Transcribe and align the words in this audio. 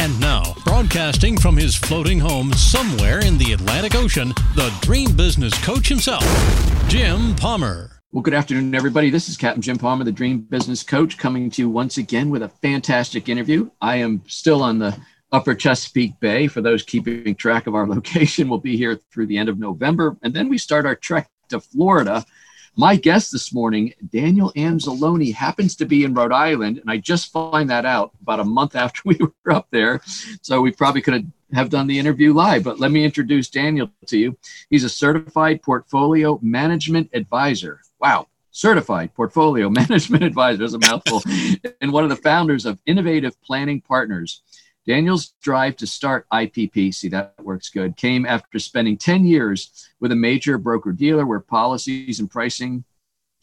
And 0.00 0.18
now, 0.18 0.54
broadcasting 0.64 1.36
from 1.36 1.58
his 1.58 1.76
floating 1.76 2.18
home 2.18 2.54
somewhere 2.54 3.18
in 3.18 3.36
the 3.36 3.52
Atlantic 3.52 3.94
Ocean, 3.94 4.28
the 4.56 4.74
dream 4.80 5.14
business 5.14 5.52
coach 5.62 5.88
himself, 5.88 6.24
Jim 6.88 7.36
Palmer. 7.36 8.00
Well, 8.10 8.22
good 8.22 8.32
afternoon, 8.32 8.74
everybody. 8.74 9.10
This 9.10 9.28
is 9.28 9.36
Captain 9.36 9.60
Jim 9.60 9.76
Palmer, 9.76 10.04
the 10.04 10.10
Dream 10.10 10.38
Business 10.38 10.82
Coach, 10.82 11.18
coming 11.18 11.50
to 11.50 11.60
you 11.60 11.68
once 11.68 11.98
again 11.98 12.30
with 12.30 12.42
a 12.42 12.48
fantastic 12.48 13.28
interview. 13.28 13.68
I 13.82 13.96
am 13.96 14.22
still 14.26 14.62
on 14.62 14.78
the 14.78 14.96
Upper 15.32 15.54
Chesapeake 15.54 16.18
Bay. 16.18 16.46
For 16.46 16.62
those 16.62 16.82
keeping 16.82 17.34
track 17.34 17.66
of 17.66 17.74
our 17.74 17.86
location, 17.94 18.48
we'll 18.48 18.58
be 18.58 18.78
here 18.78 18.98
through 19.12 19.26
the 19.26 19.36
end 19.36 19.50
of 19.50 19.58
November. 19.58 20.16
And 20.22 20.32
then 20.32 20.48
we 20.48 20.56
start 20.56 20.86
our 20.86 20.96
trek 20.96 21.28
to 21.50 21.60
Florida 21.60 22.24
my 22.76 22.96
guest 22.96 23.32
this 23.32 23.52
morning, 23.52 23.92
Daniel 24.12 24.52
Angelone, 24.56 25.34
happens 25.34 25.76
to 25.76 25.86
be 25.86 26.04
in 26.04 26.14
Rhode 26.14 26.32
Island, 26.32 26.78
and 26.78 26.90
I 26.90 26.98
just 26.98 27.32
find 27.32 27.68
that 27.70 27.84
out 27.84 28.12
about 28.22 28.40
a 28.40 28.44
month 28.44 28.76
after 28.84 29.02
we 29.04 29.18
were 29.18 29.52
up 29.52 29.68
there. 29.70 30.00
So 30.42 30.60
we 30.60 30.70
probably 30.70 31.02
could 31.02 31.30
have 31.52 31.70
done 31.70 31.86
the 31.86 31.98
interview 31.98 32.32
live, 32.32 32.64
but 32.64 32.78
let 32.78 32.92
me 32.92 33.04
introduce 33.04 33.50
Daniel 33.50 33.90
to 34.06 34.18
you. 34.18 34.36
He's 34.70 34.84
a 34.84 34.88
certified 34.88 35.62
portfolio 35.62 36.38
management 36.42 37.10
advisor. 37.12 37.80
Wow, 38.00 38.28
certified 38.50 39.14
portfolio 39.14 39.68
management 39.80 40.22
advisor 40.22 40.64
is 40.64 40.74
a 40.74 40.78
mouthful, 40.78 41.22
and 41.80 41.92
one 41.92 42.04
of 42.04 42.10
the 42.10 42.16
founders 42.16 42.66
of 42.66 42.78
Innovative 42.86 43.40
Planning 43.42 43.80
Partners. 43.80 44.42
Daniel's 44.90 45.34
drive 45.40 45.76
to 45.76 45.86
start 45.86 46.26
IPP, 46.32 46.92
see 46.92 47.06
that 47.10 47.32
works 47.40 47.68
good, 47.68 47.96
came 47.96 48.26
after 48.26 48.58
spending 48.58 48.96
10 48.96 49.24
years 49.24 49.88
with 50.00 50.10
a 50.10 50.16
major 50.16 50.58
broker 50.58 50.90
dealer 50.90 51.24
where 51.24 51.38
policies 51.38 52.18
and 52.18 52.28
pricing 52.28 52.82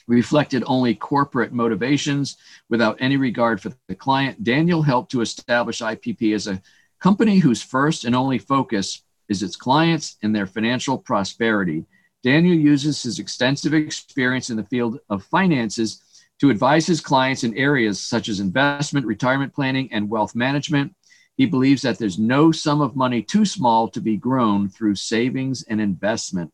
reflected 0.08 0.62
only 0.68 0.94
corporate 0.94 1.54
motivations 1.54 2.36
without 2.68 2.98
any 3.00 3.16
regard 3.16 3.62
for 3.62 3.72
the 3.88 3.96
client. 3.96 4.44
Daniel 4.44 4.82
helped 4.82 5.10
to 5.12 5.22
establish 5.22 5.80
IPP 5.80 6.36
as 6.36 6.48
a 6.48 6.62
company 7.00 7.40
whose 7.40 7.64
first 7.64 8.04
and 8.04 8.14
only 8.14 8.40
focus 8.40 9.04
is 9.30 9.42
its 9.42 9.56
clients 9.56 10.18
and 10.24 10.36
their 10.36 10.48
financial 10.48 10.98
prosperity. 10.98 11.86
Daniel 12.24 12.58
uses 12.58 13.04
his 13.04 13.20
extensive 13.20 13.74
experience 13.74 14.50
in 14.50 14.58
the 14.58 14.66
field 14.66 15.00
of 15.10 15.24
finances 15.24 16.04
to 16.40 16.50
advise 16.50 16.86
his 16.86 17.00
clients 17.00 17.46
in 17.46 17.56
areas 17.56 18.02
such 18.02 18.28
as 18.28 18.42
investment, 18.42 19.06
retirement 19.06 19.54
planning, 19.54 19.88
and 19.94 20.10
wealth 20.10 20.36
management. 20.36 20.94
He 21.38 21.46
believes 21.46 21.84
that 21.84 22.00
there's 22.00 22.18
no 22.18 22.52
sum 22.52 22.82
of 22.82 22.96
money 22.96 23.22
too 23.22 23.46
small 23.46 23.88
to 23.90 24.02
be 24.02 24.18
grown 24.18 24.70
through 24.70 24.96
savings 24.96 25.64
and 25.64 25.80
investment. 25.80 26.52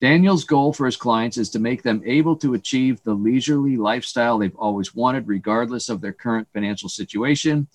Daniel's 0.00 0.44
goal 0.44 0.72
for 0.72 0.84
his 0.84 0.96
clients 0.96 1.38
is 1.38 1.48
to 1.50 1.60
make 1.60 1.82
them 1.82 2.02
able 2.04 2.36
to 2.36 2.54
achieve 2.54 3.02
the 3.02 3.14
leisurely 3.14 3.76
lifestyle 3.76 4.36
they've 4.36 4.56
always 4.56 4.94
wanted, 4.94 5.28
regardless 5.28 5.88
of 5.88 6.00
their 6.00 6.12
current 6.12 6.48
financial 6.52 6.88
situation. 6.88 7.68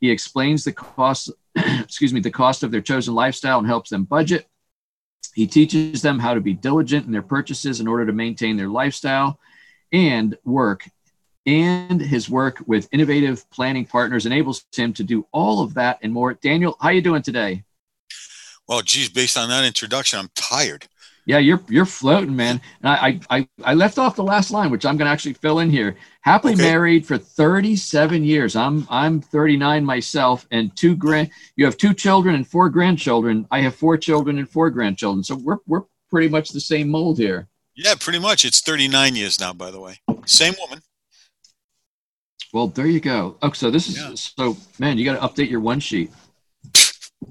He 0.00 0.10
explains 0.10 0.64
the 0.64 0.72
cost, 0.72 1.30
excuse 1.56 2.14
me, 2.14 2.20
the 2.20 2.30
cost 2.30 2.62
of 2.62 2.70
their 2.70 2.80
chosen 2.80 3.14
lifestyle 3.14 3.58
and 3.58 3.66
helps 3.66 3.90
them 3.90 4.04
budget. 4.04 4.46
He 5.34 5.46
teaches 5.46 6.00
them 6.00 6.18
how 6.18 6.34
to 6.34 6.40
be 6.40 6.54
diligent 6.54 7.04
in 7.04 7.12
their 7.12 7.20
purchases 7.20 7.80
in 7.80 7.88
order 7.88 8.06
to 8.06 8.12
maintain 8.12 8.56
their 8.56 8.68
lifestyle 8.68 9.38
and 9.92 10.38
work 10.44 10.88
and 11.46 12.00
his 12.00 12.28
work 12.28 12.62
with 12.66 12.88
innovative 12.92 13.48
planning 13.50 13.86
partners 13.86 14.26
enables 14.26 14.64
him 14.74 14.92
to 14.94 15.04
do 15.04 15.26
all 15.32 15.62
of 15.62 15.74
that 15.74 15.98
and 16.02 16.12
more. 16.12 16.34
Daniel, 16.34 16.76
how 16.80 16.90
you 16.90 17.00
doing 17.00 17.22
today? 17.22 17.64
Well, 18.68 18.82
geez, 18.82 19.08
based 19.08 19.38
on 19.38 19.48
that 19.48 19.64
introduction, 19.64 20.18
I'm 20.18 20.30
tired. 20.34 20.88
Yeah, 21.24 21.38
you're 21.38 21.60
you're 21.68 21.86
floating, 21.86 22.36
man. 22.36 22.60
And 22.82 22.88
I 22.88 23.20
I, 23.30 23.48
I 23.64 23.74
left 23.74 23.98
off 23.98 24.14
the 24.14 24.22
last 24.22 24.52
line, 24.52 24.70
which 24.70 24.86
I'm 24.86 24.96
going 24.96 25.06
to 25.06 25.12
actually 25.12 25.34
fill 25.34 25.58
in 25.58 25.70
here. 25.70 25.96
Happily 26.20 26.52
okay. 26.54 26.62
married 26.62 27.04
for 27.04 27.18
37 27.18 28.22
years. 28.22 28.54
I'm 28.54 28.86
I'm 28.88 29.20
39 29.20 29.84
myself, 29.84 30.46
and 30.52 30.74
two 30.76 30.94
grand. 30.94 31.30
You 31.56 31.64
have 31.64 31.76
two 31.76 31.94
children 31.94 32.36
and 32.36 32.46
four 32.46 32.70
grandchildren. 32.70 33.46
I 33.50 33.60
have 33.60 33.74
four 33.74 33.96
children 33.96 34.38
and 34.38 34.48
four 34.48 34.70
grandchildren. 34.70 35.24
So 35.24 35.34
we're 35.34 35.58
we're 35.66 35.82
pretty 36.10 36.28
much 36.28 36.50
the 36.50 36.60
same 36.60 36.88
mold 36.88 37.18
here. 37.18 37.48
Yeah, 37.74 37.94
pretty 37.98 38.20
much. 38.20 38.44
It's 38.44 38.60
39 38.60 39.16
years 39.16 39.38
now, 39.38 39.52
by 39.52 39.70
the 39.70 39.80
way. 39.80 39.98
Same 40.24 40.54
woman. 40.60 40.82
Well, 42.56 42.68
there 42.68 42.86
you 42.86 43.00
go. 43.00 43.36
Oh, 43.42 43.52
so 43.52 43.70
this 43.70 43.86
is 43.86 43.98
yeah. 43.98 44.14
so 44.14 44.56
man, 44.78 44.96
you 44.96 45.04
got 45.04 45.20
to 45.20 45.42
update 45.42 45.50
your 45.50 45.60
one 45.60 45.78
sheet. 45.78 46.10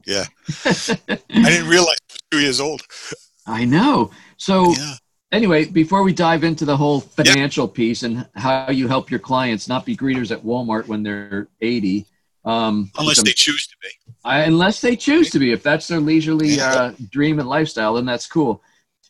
yeah, 0.05 0.25
I 0.65 1.17
didn't 1.29 1.67
realize 1.67 1.97
I 1.99 2.13
was 2.13 2.19
two 2.29 2.39
years 2.41 2.59
old. 2.61 2.83
I 3.47 3.65
know. 3.65 4.11
So 4.37 4.71
yeah. 4.73 4.93
anyway, 5.31 5.65
before 5.65 6.03
we 6.03 6.13
dive 6.13 6.43
into 6.43 6.63
the 6.63 6.77
whole 6.77 6.99
financial 6.99 7.67
piece 7.67 8.03
and 8.03 8.29
how 8.35 8.69
you 8.69 8.87
help 8.87 9.09
your 9.09 9.19
clients 9.19 9.67
not 9.67 9.83
be 9.83 9.97
greeters 9.97 10.29
at 10.29 10.43
Walmart 10.43 10.85
when 10.85 11.01
they're 11.01 11.47
eighty, 11.59 12.05
um, 12.43 12.91
unless 12.95 13.23
they 13.23 13.31
choose 13.31 13.65
to 13.65 13.75
be. 13.81 13.87
I, 14.23 14.41
unless 14.41 14.79
they 14.79 14.95
choose 14.95 15.31
to 15.31 15.39
be, 15.39 15.51
if 15.53 15.63
that's 15.63 15.87
their 15.87 15.99
leisurely 15.99 16.59
uh, 16.59 16.91
dream 17.09 17.39
and 17.39 17.49
lifestyle, 17.49 17.95
then 17.95 18.05
that's 18.05 18.27
cool. 18.27 18.61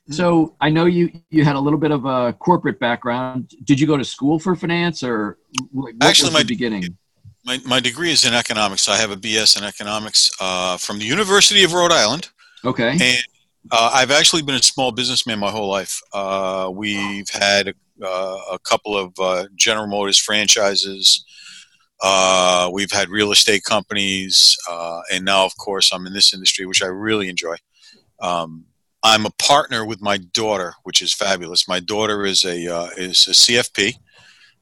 So 0.09 0.55
I 0.61 0.69
know 0.69 0.85
you 0.85 1.11
you 1.31 1.43
had 1.43 1.55
a 1.55 1.59
little 1.59 1.79
bit 1.79 1.91
of 1.91 2.05
a 2.05 2.33
corporate 2.33 2.79
background. 2.79 3.51
Did 3.63 3.79
you 3.79 3.87
go 3.87 3.97
to 3.97 4.03
school 4.03 4.37
for 4.37 4.55
finance, 4.55 5.01
or 5.01 5.37
actually 6.01 6.31
my 6.31 6.43
beginning? 6.43 6.83
My 7.43 7.59
my 7.65 7.79
degree 7.79 8.11
is 8.11 8.23
in 8.23 8.33
economics. 8.33 8.87
I 8.87 8.97
have 8.97 9.11
a 9.11 9.17
BS 9.17 9.57
in 9.57 9.63
economics 9.63 10.31
uh, 10.39 10.77
from 10.77 10.99
the 10.99 11.05
University 11.05 11.63
of 11.63 11.73
Rhode 11.73 11.91
Island. 11.91 12.29
Okay. 12.63 12.91
And 12.91 13.23
uh, 13.71 13.91
I've 13.93 14.11
actually 14.11 14.43
been 14.43 14.55
a 14.55 14.63
small 14.63 14.91
businessman 14.91 15.39
my 15.39 15.49
whole 15.49 15.69
life. 15.69 15.99
Uh, 16.13 16.69
we've 16.71 17.29
had 17.29 17.69
a, 17.69 17.73
uh, 18.03 18.39
a 18.53 18.59
couple 18.59 18.95
of 18.95 19.13
uh, 19.19 19.47
General 19.55 19.87
Motors 19.87 20.19
franchises. 20.19 21.25
Uh, 22.01 22.69
we've 22.71 22.91
had 22.91 23.09
real 23.09 23.31
estate 23.31 23.63
companies, 23.63 24.55
and 25.11 25.25
now, 25.25 25.45
of 25.45 25.57
course, 25.57 25.91
I'm 25.91 26.05
in 26.05 26.13
this 26.13 26.33
industry, 26.33 26.65
which 26.65 26.83
I 26.83 26.87
really 26.87 27.29
enjoy. 27.29 27.55
Um, 28.19 28.65
I'm 29.05 29.27
a 29.27 29.31
partner 29.37 29.85
with 29.85 30.01
my 30.01 30.17
daughter, 30.17 30.73
which 30.81 30.99
is 30.99 31.13
fabulous. 31.13 31.67
My 31.67 31.79
daughter 31.79 32.25
is 32.25 32.43
a 32.43 32.75
uh, 32.75 32.89
is 32.97 33.27
a 33.27 33.31
CFP, 33.33 33.93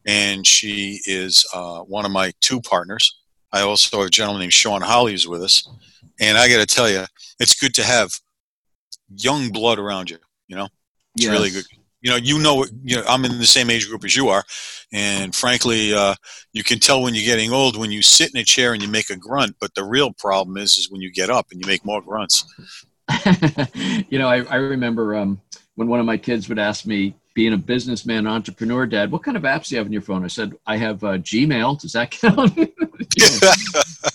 and 0.06 0.46
she 0.46 1.00
is 1.06 1.46
uh, 1.54 1.80
one 1.80 2.04
of 2.04 2.12
my 2.12 2.34
two 2.42 2.60
partners. 2.60 3.22
I 3.54 3.62
also 3.62 4.00
have 4.00 4.08
a 4.08 4.10
gentleman 4.10 4.42
named 4.42 4.52
Sean 4.52 4.82
Holly 4.82 5.14
who's 5.14 5.26
with 5.26 5.44
us, 5.44 5.66
and 6.20 6.38
I 6.38 6.50
got 6.50 6.60
to 6.60 6.66
tell 6.66 6.90
you, 6.90 7.06
it's 7.40 7.58
good 7.58 7.74
to 7.76 7.86
have 7.86 8.12
young 9.16 9.50
blood 9.50 9.80
around 9.80 10.10
you. 10.10 10.18
You 10.50 10.58
know, 10.58 10.68
it's 11.16 11.24
yes. 11.24 11.32
really 11.32 11.50
good. 11.50 11.64
You 12.02 12.12
know, 12.12 12.18
you 12.18 12.38
know, 12.38 12.66
you 12.84 12.98
know, 12.98 13.04
I'm 13.08 13.24
in 13.24 13.38
the 13.38 13.46
same 13.46 13.70
age 13.70 13.88
group 13.88 14.04
as 14.04 14.14
you 14.14 14.28
are, 14.28 14.44
and 14.92 15.34
frankly, 15.34 15.94
uh, 15.94 16.16
you 16.52 16.66
can 16.66 16.80
tell 16.80 17.02
when 17.02 17.16
you're 17.16 17.24
getting 17.24 17.54
old 17.54 17.78
when 17.78 17.92
you 17.92 18.02
sit 18.02 18.36
in 18.36 18.42
a 18.42 18.44
chair 18.44 18.74
and 18.74 18.84
you 18.84 18.90
make 18.90 19.10
a 19.10 19.16
grunt. 19.16 19.56
But 19.62 19.74
the 19.74 19.86
real 19.86 20.12
problem 20.12 20.58
is, 20.58 20.78
is 20.78 20.92
when 20.92 21.00
you 21.00 21.14
get 21.14 21.30
up 21.30 21.48
and 21.50 21.62
you 21.62 21.66
make 21.66 21.86
more 21.86 22.02
grunts. 22.02 22.44
you 24.10 24.20
know, 24.20 24.28
I, 24.28 24.44
I 24.44 24.56
remember 24.56 25.16
um, 25.16 25.42
when 25.76 25.88
one 25.88 26.00
of 26.00 26.06
my 26.06 26.18
kids 26.18 26.50
would 26.50 26.60
ask 26.60 26.86
me, 26.86 27.16
being 27.34 27.54
a 27.54 27.58
businessman, 27.58 28.28
entrepreneur, 28.28 28.86
dad, 28.86 29.12
what 29.12 29.24
kind 29.24 29.36
of 29.36 29.44
apps 29.44 29.70
do 29.70 29.76
you 29.76 29.80
have 29.80 29.88
on 29.88 29.94
your 29.94 30.02
phone? 30.02 30.24
I 30.24 30.28
said, 30.28 30.54
I 30.68 30.78
have 30.78 31.04
uh, 31.04 31.18
Gmail. 31.18 31.82
Does 31.82 31.94
that 31.94 32.12
count? 32.12 32.54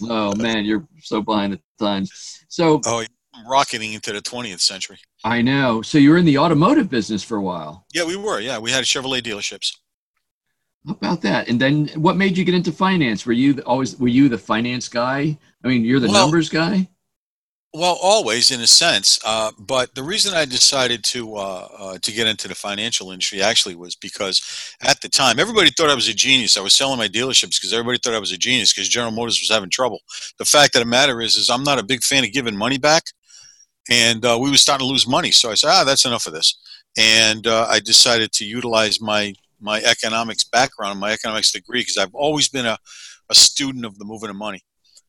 oh 0.10 0.34
man, 0.37 0.64
you're 0.64 0.87
so 1.00 1.20
behind 1.20 1.54
the 1.54 1.60
times. 1.84 2.44
So, 2.48 2.81
oh, 2.87 3.04
rocketing 3.47 3.92
into 3.92 4.12
the 4.12 4.20
20th 4.20 4.61
century. 4.61 4.99
I 5.25 5.43
know. 5.43 5.82
So 5.82 5.99
you 5.99 6.11
were 6.11 6.17
in 6.17 6.25
the 6.25 6.38
automotive 6.38 6.88
business 6.88 7.25
for 7.25 7.37
a 7.37 7.43
while. 7.43 7.87
Yeah, 7.93 8.05
we 8.05 8.17
were. 8.17 8.40
Yeah, 8.40 8.58
we 8.58 8.70
had 8.70 8.84
Chevrolet 8.84 9.20
dealerships. 9.20 9.76
How 10.87 10.93
about 10.93 11.20
that? 11.22 11.49
And 11.49 11.61
then, 11.61 11.88
what 11.96 12.17
made 12.17 12.38
you 12.38 12.44
get 12.44 12.55
into 12.55 12.72
finance? 12.72 13.26
Were 13.26 13.32
you 13.32 13.61
always 13.67 13.99
were 13.99 14.08
you 14.08 14.28
the 14.28 14.38
finance 14.38 14.88
guy? 14.88 15.37
I 15.64 15.69
mean, 15.69 15.84
you're 15.84 16.00
the 16.00 16.06
well, 16.08 16.22
numbers 16.22 16.49
guy. 16.49 16.88
Well, 17.78 17.96
always 18.02 18.50
in 18.50 18.60
a 18.60 18.66
sense, 18.66 19.20
uh, 19.25 19.52
but 19.56 19.94
the 19.94 20.02
reason 20.02 20.34
I 20.34 20.46
decided 20.46 21.04
to 21.04 21.36
uh, 21.36 21.69
uh, 21.78 21.98
to 22.02 22.10
get 22.10 22.26
into 22.26 22.48
the 22.48 22.56
financial 22.56 23.12
industry 23.12 23.40
actually 23.40 23.76
was 23.76 23.94
because 23.94 24.75
at 24.82 25.00
the 25.00 25.08
time 25.08 25.38
everybody 25.38 25.70
thought 25.70 25.88
I 25.88 25.94
was 25.94 26.08
a 26.08 26.12
genius. 26.12 26.56
I 26.56 26.60
was 26.60 26.75
selling 26.75 26.98
my 26.98 27.06
dealerships 27.06 27.56
because 27.56 27.72
everybody 27.72 27.98
thought 27.98 28.14
I 28.14 28.19
was 28.19 28.32
a 28.32 28.36
genius 28.36 28.75
because 28.75 28.88
General 28.88 29.12
Motors 29.12 29.40
was 29.40 29.48
having 29.48 29.70
trouble. 29.70 30.00
The 30.38 30.44
fact 30.44 30.75
of 30.75 30.80
the 30.80 30.86
matter 30.86 31.20
is, 31.20 31.36
is 31.36 31.50
I'm 31.50 31.62
not 31.62 31.78
a 31.78 31.84
big 31.84 32.02
fan 32.02 32.25
of 32.25 32.32
giving 32.32 32.56
money 32.56 32.78
back, 32.78 33.04
and 33.88 34.24
uh, 34.24 34.36
we 34.40 34.50
were 34.50 34.56
starting 34.56 34.84
to 34.84 34.90
lose 34.90 35.06
money. 35.06 35.31
So 35.31 35.48
I 35.48 35.54
said, 35.54 35.70
ah, 35.70 35.84
that's 35.84 36.04
enough 36.04 36.26
of 36.26 36.32
this, 36.32 36.58
and 36.96 37.46
uh, 37.46 37.69
I 37.70 37.78
decided 37.78 38.32
to 38.32 38.44
utilize 38.44 39.00
my 39.00 39.34
my 39.60 39.81
economics 39.82 40.42
background, 40.42 40.98
my 40.98 41.12
economics 41.12 41.52
degree, 41.52 41.82
because 41.82 41.96
I've 41.96 42.14
always 42.16 42.48
been 42.48 42.66
a, 42.66 42.76
a 43.31 43.36
student 43.36 43.84
of 43.84 44.00
the 44.00 44.04
movement 44.04 44.31
of 44.31 44.36
money. 44.36 44.62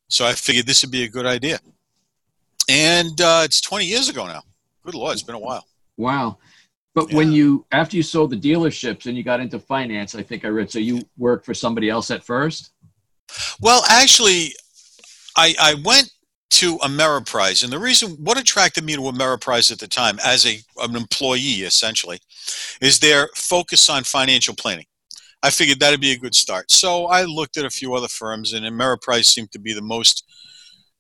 So 0.07 0.24
I 0.24 0.33
figured 0.33 0.68
this 0.68 0.83
would 0.83 0.92
be 0.92 1.04
a 1.04 1.10
good 1.10 1.25
idea 1.25 1.62
and 2.69 3.19
uh, 3.19 3.42
it's 3.44 3.60
20 3.62 3.86
years 3.86 4.07
ago 4.10 4.25
now. 4.27 4.44
good 4.86 4.95
lord, 4.95 5.13
it's 5.13 5.24
been 5.24 5.36
a 5.36 5.39
while. 5.39 5.66
Wow. 5.98 6.38
But 6.95 7.10
Yeah. 7.10 7.18
when 7.18 7.31
you 7.31 7.66
after 7.71 7.98
you 7.98 8.04
sold 8.04 8.30
the 8.31 8.38
dealerships 8.38 9.06
and 9.06 9.18
you 9.18 9.24
got 9.24 9.39
into 9.39 9.60
finance, 9.60 10.16
I 10.16 10.24
think 10.24 10.45
I 10.45 10.48
read 10.50 10.71
so 10.71 10.80
you 10.80 11.01
worked 11.18 11.45
for 11.45 11.54
somebody 11.54 11.89
else 11.89 12.10
at 12.12 12.24
first. 12.24 12.71
Well, 13.60 13.83
actually, 13.89 14.54
I, 15.36 15.54
I 15.60 15.75
went 15.83 16.10
to 16.51 16.77
Ameriprise, 16.80 17.63
and 17.63 17.71
the 17.71 17.77
reason 17.77 18.12
what 18.24 18.39
attracted 18.39 18.83
me 18.83 18.95
to 18.95 19.01
Ameriprise 19.04 19.72
at 19.72 19.77
the 19.80 19.88
time, 19.88 20.18
as 20.25 20.45
a 20.48 20.60
an 20.81 20.95
employee 20.95 21.62
essentially, 21.62 22.19
is 22.81 23.00
their 23.00 23.30
focus 23.36 23.88
on 23.89 24.04
financial 24.04 24.56
planning. 24.56 24.86
I 25.44 25.51
figured 25.51 25.80
that'd 25.80 26.01
be 26.01 26.12
a 26.12 26.18
good 26.18 26.36
start. 26.36 26.69
So 26.72 27.06
I 27.06 27.24
looked 27.24 27.56
at 27.57 27.65
a 27.65 27.69
few 27.69 27.94
other 27.94 28.07
firms, 28.07 28.54
and 28.54 28.65
Ameriprise 28.65 29.25
seemed 29.25 29.51
to 29.51 29.60
be 29.60 29.74
the 29.74 29.81
most 29.81 30.25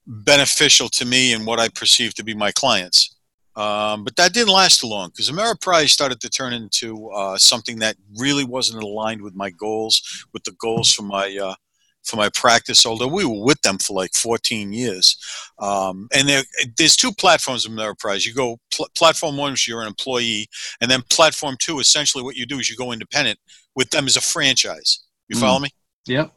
beneficial 0.09 0.89
to 0.89 1.05
me 1.05 1.33
and 1.33 1.45
what 1.45 1.59
I 1.59 1.69
perceived 1.69 2.17
to 2.17 2.23
be 2.23 2.33
my 2.33 2.51
clients. 2.51 3.15
Um, 3.55 4.03
but 4.03 4.15
that 4.15 4.33
didn't 4.33 4.53
last 4.53 4.83
long 4.83 5.09
because 5.09 5.29
Ameriprise 5.29 5.89
started 5.89 6.19
to 6.21 6.29
turn 6.29 6.53
into 6.53 7.09
uh, 7.09 7.37
something 7.37 7.79
that 7.79 7.95
really 8.17 8.43
wasn't 8.43 8.81
aligned 8.81 9.21
with 9.21 9.35
my 9.35 9.49
goals, 9.51 10.25
with 10.33 10.43
the 10.43 10.53
goals 10.59 10.93
for 10.93 11.03
my 11.03 11.37
uh, 11.41 11.55
for 12.03 12.15
my 12.15 12.29
practice. 12.33 12.85
Although 12.85 13.09
we 13.09 13.25
were 13.25 13.43
with 13.43 13.61
them 13.61 13.77
for 13.77 13.93
like 13.93 14.13
14 14.13 14.71
years, 14.71 15.17
um, 15.59 16.07
and 16.13 16.27
there, 16.29 16.43
there's 16.77 16.95
two 16.95 17.11
platforms 17.11 17.65
of 17.65 17.73
Ameriprise. 17.73 18.25
You 18.25 18.33
go 18.33 18.57
pl- 18.73 18.87
platform 18.97 19.35
one, 19.35 19.51
which 19.51 19.67
you're 19.67 19.81
an 19.81 19.87
employee, 19.87 20.47
and 20.79 20.89
then 20.89 21.01
platform 21.11 21.57
two. 21.59 21.79
Essentially, 21.79 22.23
what 22.23 22.37
you 22.37 22.45
do 22.45 22.59
is 22.59 22.69
you 22.69 22.77
go 22.77 22.93
independent 22.93 23.37
with 23.75 23.89
them 23.89 24.07
as 24.07 24.15
a 24.15 24.21
franchise. 24.21 25.03
You 25.27 25.35
Mm. 25.35 25.39
follow 25.41 25.59
me? 25.59 25.69
Yep. 26.05 26.33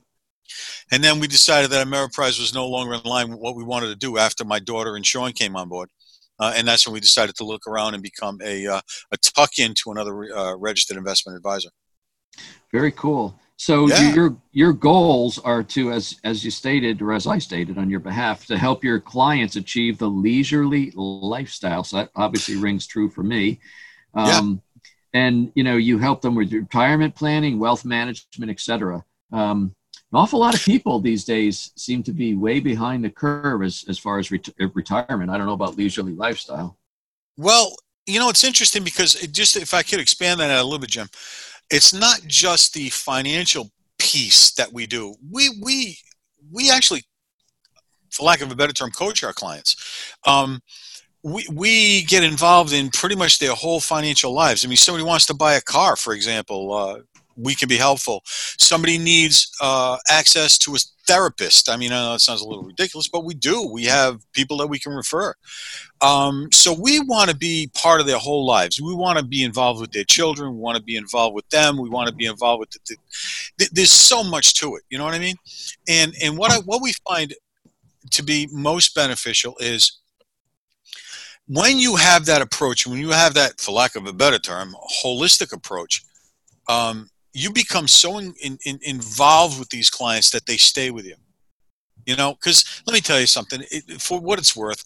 And 0.92 1.02
then 1.02 1.18
we 1.18 1.26
decided 1.26 1.70
that 1.70 1.86
Ameriprise 1.86 2.38
was 2.38 2.54
no 2.54 2.68
longer 2.68 2.94
in 2.94 3.02
line 3.02 3.30
with 3.30 3.40
what 3.40 3.56
we 3.56 3.64
wanted 3.64 3.88
to 3.88 3.96
do 3.96 4.18
after 4.18 4.44
my 4.44 4.58
daughter 4.60 4.94
and 4.94 5.04
Sean 5.04 5.32
came 5.32 5.56
on 5.56 5.68
board. 5.68 5.88
Uh, 6.38 6.52
and 6.56 6.68
that's 6.68 6.86
when 6.86 6.94
we 6.94 7.00
decided 7.00 7.34
to 7.36 7.44
look 7.44 7.66
around 7.66 7.94
and 7.94 8.02
become 8.02 8.38
a, 8.44 8.66
uh, 8.66 8.80
a 9.10 9.16
tuck 9.16 9.58
in 9.58 9.74
to 9.74 9.90
another 9.90 10.24
uh, 10.36 10.54
registered 10.56 10.96
investment 10.96 11.36
advisor. 11.36 11.70
Very 12.70 12.92
cool. 12.92 13.38
So 13.56 13.86
Yeah. 13.86 14.12
your 14.12 14.36
your 14.50 14.72
goals 14.72 15.38
are 15.38 15.62
to, 15.62 15.92
as 15.92 16.18
as 16.24 16.44
you 16.44 16.50
stated, 16.50 17.00
or 17.00 17.12
as 17.12 17.26
I 17.26 17.38
stated 17.38 17.78
on 17.78 17.88
your 17.88 18.00
behalf, 18.00 18.46
to 18.46 18.58
help 18.58 18.82
your 18.82 18.98
clients 18.98 19.56
achieve 19.56 19.98
the 19.98 20.08
leisurely 20.08 20.90
lifestyle. 20.96 21.84
So 21.84 21.98
that 21.98 22.10
obviously 22.16 22.56
rings 22.56 22.86
true 22.86 23.08
for 23.08 23.22
me. 23.22 23.60
Yeah. 24.16 24.38
Um, 24.38 24.62
And 25.14 25.52
you 25.54 25.62
know, 25.62 25.76
you 25.76 25.98
help 25.98 26.22
them 26.22 26.34
with 26.34 26.52
retirement 26.52 27.14
planning, 27.14 27.58
wealth 27.58 27.84
management, 27.84 28.50
etc. 28.50 29.04
Um, 29.30 29.76
an 30.12 30.18
awful 30.18 30.40
lot 30.40 30.54
of 30.54 30.62
people 30.62 31.00
these 31.00 31.24
days 31.24 31.72
seem 31.76 32.02
to 32.02 32.12
be 32.12 32.34
way 32.34 32.60
behind 32.60 33.04
the 33.04 33.10
curve 33.10 33.62
as 33.62 33.84
as 33.88 33.98
far 33.98 34.18
as 34.18 34.30
ret- 34.30 34.48
retirement. 34.74 35.30
I 35.30 35.38
don't 35.38 35.46
know 35.46 35.54
about 35.54 35.76
leisurely 35.76 36.12
lifestyle. 36.12 36.76
Well, 37.36 37.74
you 38.06 38.18
know, 38.18 38.28
it's 38.28 38.44
interesting 38.44 38.84
because 38.84 39.14
it 39.22 39.32
just 39.32 39.56
if 39.56 39.72
I 39.72 39.82
could 39.82 40.00
expand 40.00 40.40
that 40.40 40.50
a 40.50 40.62
little 40.62 40.78
bit, 40.78 40.90
Jim, 40.90 41.08
it's 41.70 41.94
not 41.94 42.20
just 42.26 42.74
the 42.74 42.90
financial 42.90 43.70
piece 43.98 44.52
that 44.52 44.72
we 44.72 44.86
do. 44.86 45.14
We 45.30 45.48
we 45.62 45.98
we 46.50 46.70
actually, 46.70 47.04
for 48.10 48.24
lack 48.24 48.42
of 48.42 48.52
a 48.52 48.56
better 48.56 48.72
term, 48.72 48.90
coach 48.90 49.24
our 49.24 49.32
clients. 49.32 49.76
Um, 50.26 50.60
we, 51.24 51.46
we 51.52 52.02
get 52.02 52.24
involved 52.24 52.72
in 52.72 52.90
pretty 52.90 53.14
much 53.14 53.38
their 53.38 53.54
whole 53.54 53.78
financial 53.80 54.32
lives. 54.32 54.64
I 54.64 54.68
mean, 54.68 54.76
somebody 54.76 55.04
wants 55.04 55.26
to 55.26 55.34
buy 55.34 55.54
a 55.54 55.60
car, 55.60 55.94
for 55.94 56.14
example, 56.14 56.72
uh, 56.72 56.98
we 57.36 57.54
can 57.54 57.68
be 57.68 57.76
helpful. 57.76 58.22
Somebody 58.24 58.98
needs 58.98 59.50
uh, 59.60 59.96
access 60.08 60.58
to 60.58 60.74
a 60.74 60.78
therapist. 61.06 61.68
I 61.68 61.76
mean, 61.76 61.92
I 61.92 62.02
know 62.02 62.14
it 62.14 62.20
sounds 62.20 62.42
a 62.42 62.48
little 62.48 62.64
ridiculous, 62.64 63.08
but 63.08 63.24
we 63.24 63.34
do. 63.34 63.68
We 63.70 63.84
have 63.84 64.20
people 64.32 64.56
that 64.58 64.68
we 64.68 64.78
can 64.78 64.92
refer. 64.92 65.34
Um, 66.00 66.48
so 66.52 66.72
we 66.72 67.00
want 67.00 67.30
to 67.30 67.36
be 67.36 67.70
part 67.74 68.00
of 68.00 68.06
their 68.06 68.18
whole 68.18 68.46
lives. 68.46 68.80
We 68.80 68.94
want 68.94 69.18
to 69.18 69.24
be 69.24 69.42
involved 69.42 69.80
with 69.80 69.92
their 69.92 70.04
children. 70.04 70.52
We 70.54 70.60
want 70.60 70.76
to 70.76 70.82
be 70.82 70.96
involved 70.96 71.34
with 71.34 71.48
them. 71.50 71.76
We 71.76 71.88
want 71.88 72.08
to 72.08 72.14
be 72.14 72.26
involved 72.26 72.60
with. 72.60 72.70
The, 72.70 72.78
the, 72.88 72.96
th- 73.58 73.70
there's 73.72 73.90
so 73.90 74.22
much 74.22 74.54
to 74.54 74.76
it. 74.76 74.82
You 74.90 74.98
know 74.98 75.04
what 75.04 75.14
I 75.14 75.18
mean? 75.18 75.36
And 75.88 76.14
and 76.22 76.38
what 76.38 76.52
I 76.52 76.58
what 76.60 76.82
we 76.82 76.92
find 77.08 77.34
to 78.10 78.22
be 78.22 78.48
most 78.52 78.94
beneficial 78.94 79.56
is 79.58 80.00
when 81.48 81.78
you 81.78 81.96
have 81.96 82.26
that 82.26 82.42
approach, 82.42 82.86
when 82.86 82.98
you 82.98 83.10
have 83.10 83.34
that, 83.34 83.60
for 83.60 83.72
lack 83.72 83.96
of 83.96 84.06
a 84.06 84.12
better 84.12 84.38
term, 84.38 84.74
holistic 85.04 85.52
approach, 85.52 86.02
um, 86.68 87.08
you 87.32 87.52
become 87.52 87.88
so 87.88 88.18
in, 88.18 88.34
in, 88.42 88.58
in 88.64 88.78
involved 88.82 89.58
with 89.58 89.70
these 89.70 89.90
clients 89.90 90.30
that 90.30 90.46
they 90.46 90.56
stay 90.56 90.90
with 90.90 91.06
you. 91.06 91.16
You 92.06 92.16
know, 92.16 92.34
because 92.34 92.82
let 92.86 92.94
me 92.94 93.00
tell 93.00 93.20
you 93.20 93.26
something. 93.26 93.62
It, 93.70 94.00
for 94.00 94.20
what 94.20 94.38
it's 94.38 94.56
worth, 94.56 94.84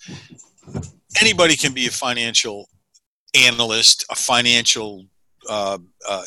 anybody 1.20 1.56
can 1.56 1.72
be 1.72 1.87
a 1.87 1.90
financial 1.90 2.69
analyst, 3.34 4.04
a 4.10 4.14
financial 4.14 5.06
uh, 5.48 5.78
uh, 6.06 6.25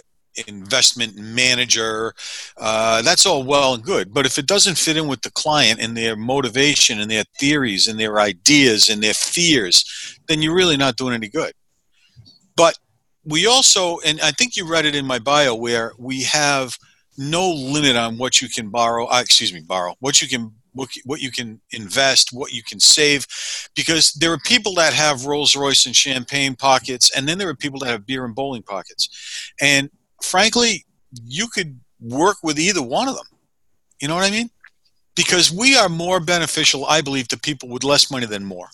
investment 0.48 1.16
manager. 1.16 2.14
Uh, 2.58 3.02
that's 3.02 3.26
all 3.26 3.44
well 3.44 3.74
and 3.74 3.84
good, 3.84 4.14
but 4.14 4.26
if 4.26 4.38
it 4.38 4.48
doesn't 4.48 4.78
fit 4.78 4.98
in 4.98 5.08
with 5.08 5.22
the 5.22 5.32
client 5.32 5.80
and 5.80 5.96
their 5.96 6.16
motivation 6.16 7.00
and 7.00 7.12
their 7.12 7.26
theories 7.38 7.88
and 7.88 8.00
their 8.00 8.20
ideas 8.20 8.90
and 8.90 9.04
their 9.04 9.14
fears, 9.14 10.18
then 10.28 10.42
you're 10.42 10.56
really 10.56 10.78
not 10.78 10.96
doing 10.96 11.14
any 11.14 11.28
good. 11.28 11.54
But 12.56 12.78
we 13.30 13.46
also, 13.46 14.00
and 14.06 14.20
I 14.22 14.32
think 14.32 14.56
you 14.56 14.68
read 14.68 14.86
it 14.86 14.96
in 14.96 15.06
my 15.06 15.20
bio, 15.20 15.56
where 15.56 15.94
we 15.98 16.24
have 16.24 16.78
no 17.18 17.50
limit 17.50 17.96
on 17.96 18.18
what 18.18 18.42
you 18.42 18.50
can 18.50 18.70
borrow. 18.70 19.06
Uh, 19.06 19.22
excuse 19.22 19.54
me, 19.54 19.62
borrow 19.62 19.96
what 20.00 20.22
you 20.22 20.28
can 20.28 20.54
what, 21.06 21.22
you 21.22 21.32
can 21.32 21.60
invest, 21.72 22.30
what 22.32 22.54
you 22.54 22.64
can 22.64 22.80
save, 22.80 23.26
because 23.76 24.14
there 24.14 24.32
are 24.32 24.40
people 24.46 24.74
that 24.76 24.94
have 24.94 25.26
Rolls 25.26 25.56
Royce 25.56 25.86
and 25.86 25.96
champagne 25.96 26.56
pockets, 26.56 27.12
and 27.16 27.28
then 27.28 27.38
there 27.38 27.50
are 27.50 27.56
people 27.56 27.80
that 27.80 27.88
have 27.88 28.06
beer 28.06 28.26
and 28.26 28.36
bowling 28.36 28.64
pockets. 28.64 29.52
And 29.60 29.90
frankly, 30.24 30.86
you 31.26 31.48
could 31.48 31.80
work 32.00 32.38
with 32.44 32.60
either 32.60 32.82
one 32.82 33.08
of 33.08 33.16
them. 33.16 33.26
You 34.02 34.08
know 34.08 34.16
what 34.16 34.24
I 34.24 34.32
mean? 34.32 34.50
Because 35.16 35.52
we 35.52 35.76
are 35.76 35.90
more 35.90 36.20
beneficial, 36.20 36.86
I 36.86 37.02
believe, 37.02 37.28
to 37.30 37.38
people 37.38 37.68
with 37.68 37.84
less 37.84 38.10
money 38.10 38.26
than 38.26 38.46
more. 38.46 38.70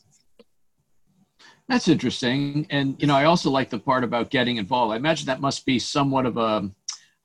That's 1.68 1.88
interesting. 1.88 2.68
And, 2.70 2.96
you 3.02 3.08
know, 3.08 3.16
I 3.16 3.26
also 3.26 3.50
like 3.50 3.70
the 3.70 3.80
part 3.80 4.04
about 4.04 4.30
getting 4.30 4.58
involved. 4.58 4.94
I 4.94 4.98
imagine 4.98 5.26
that 5.28 5.42
must 5.42 5.66
be 5.66 5.80
somewhat 5.80 6.26
of 6.28 6.38
a, 6.38 6.70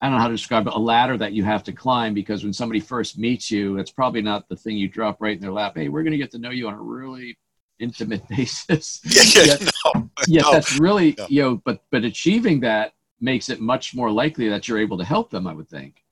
I 0.01 0.07
don't 0.07 0.13
know 0.13 0.19
how 0.23 0.29
to 0.29 0.35
describe 0.35 0.67
it, 0.67 0.73
a 0.73 0.79
ladder 0.79 1.19
that 1.19 1.33
you 1.33 1.45
have 1.45 1.63
to 1.65 1.73
climb 1.73 2.15
because 2.15 2.43
when 2.43 2.53
somebody 2.55 2.81
first 2.81 3.19
meets 3.19 3.51
you, 3.51 3.79
it's 3.79 3.91
probably 3.91 4.23
not 4.23 4.49
the 4.49 4.57
thing 4.57 4.79
you 4.79 4.89
drop 4.89 5.21
right 5.21 5.35
in 5.35 5.41
their 5.43 5.53
lap. 5.53 5.75
Hey, 5.77 5.89
we're 5.89 6.03
going 6.03 6.13
to 6.13 6.19
get 6.19 6.31
to 6.33 6.39
know 6.39 6.51
you 6.51 6.69
on 6.69 6.75
a 6.75 6.81
really 6.81 7.37
intimate 7.81 8.27
basis. 8.31 9.01
Yeah, 9.05 9.23
yeah, 9.45 9.45
Yet- 9.61 9.71
no, 9.95 10.11
yeah, 10.27 10.43
no. 10.43 10.53
that's 10.53 10.79
really, 10.81 11.15
No. 11.19 11.27
you 11.29 11.43
know, 11.43 11.63
but, 11.65 11.83
but 11.91 12.05
achieving 12.05 12.61
that 12.61 12.95
makes 13.21 13.51
it 13.51 13.61
much 13.61 13.95
more 13.95 14.11
likely 14.11 14.49
that 14.49 14.67
you're 14.67 14.79
able 14.79 14.97
to 14.97 15.05
help 15.05 15.31
them, 15.31 15.47
I 15.47 15.53
would 15.53 15.69
think. 15.69 16.03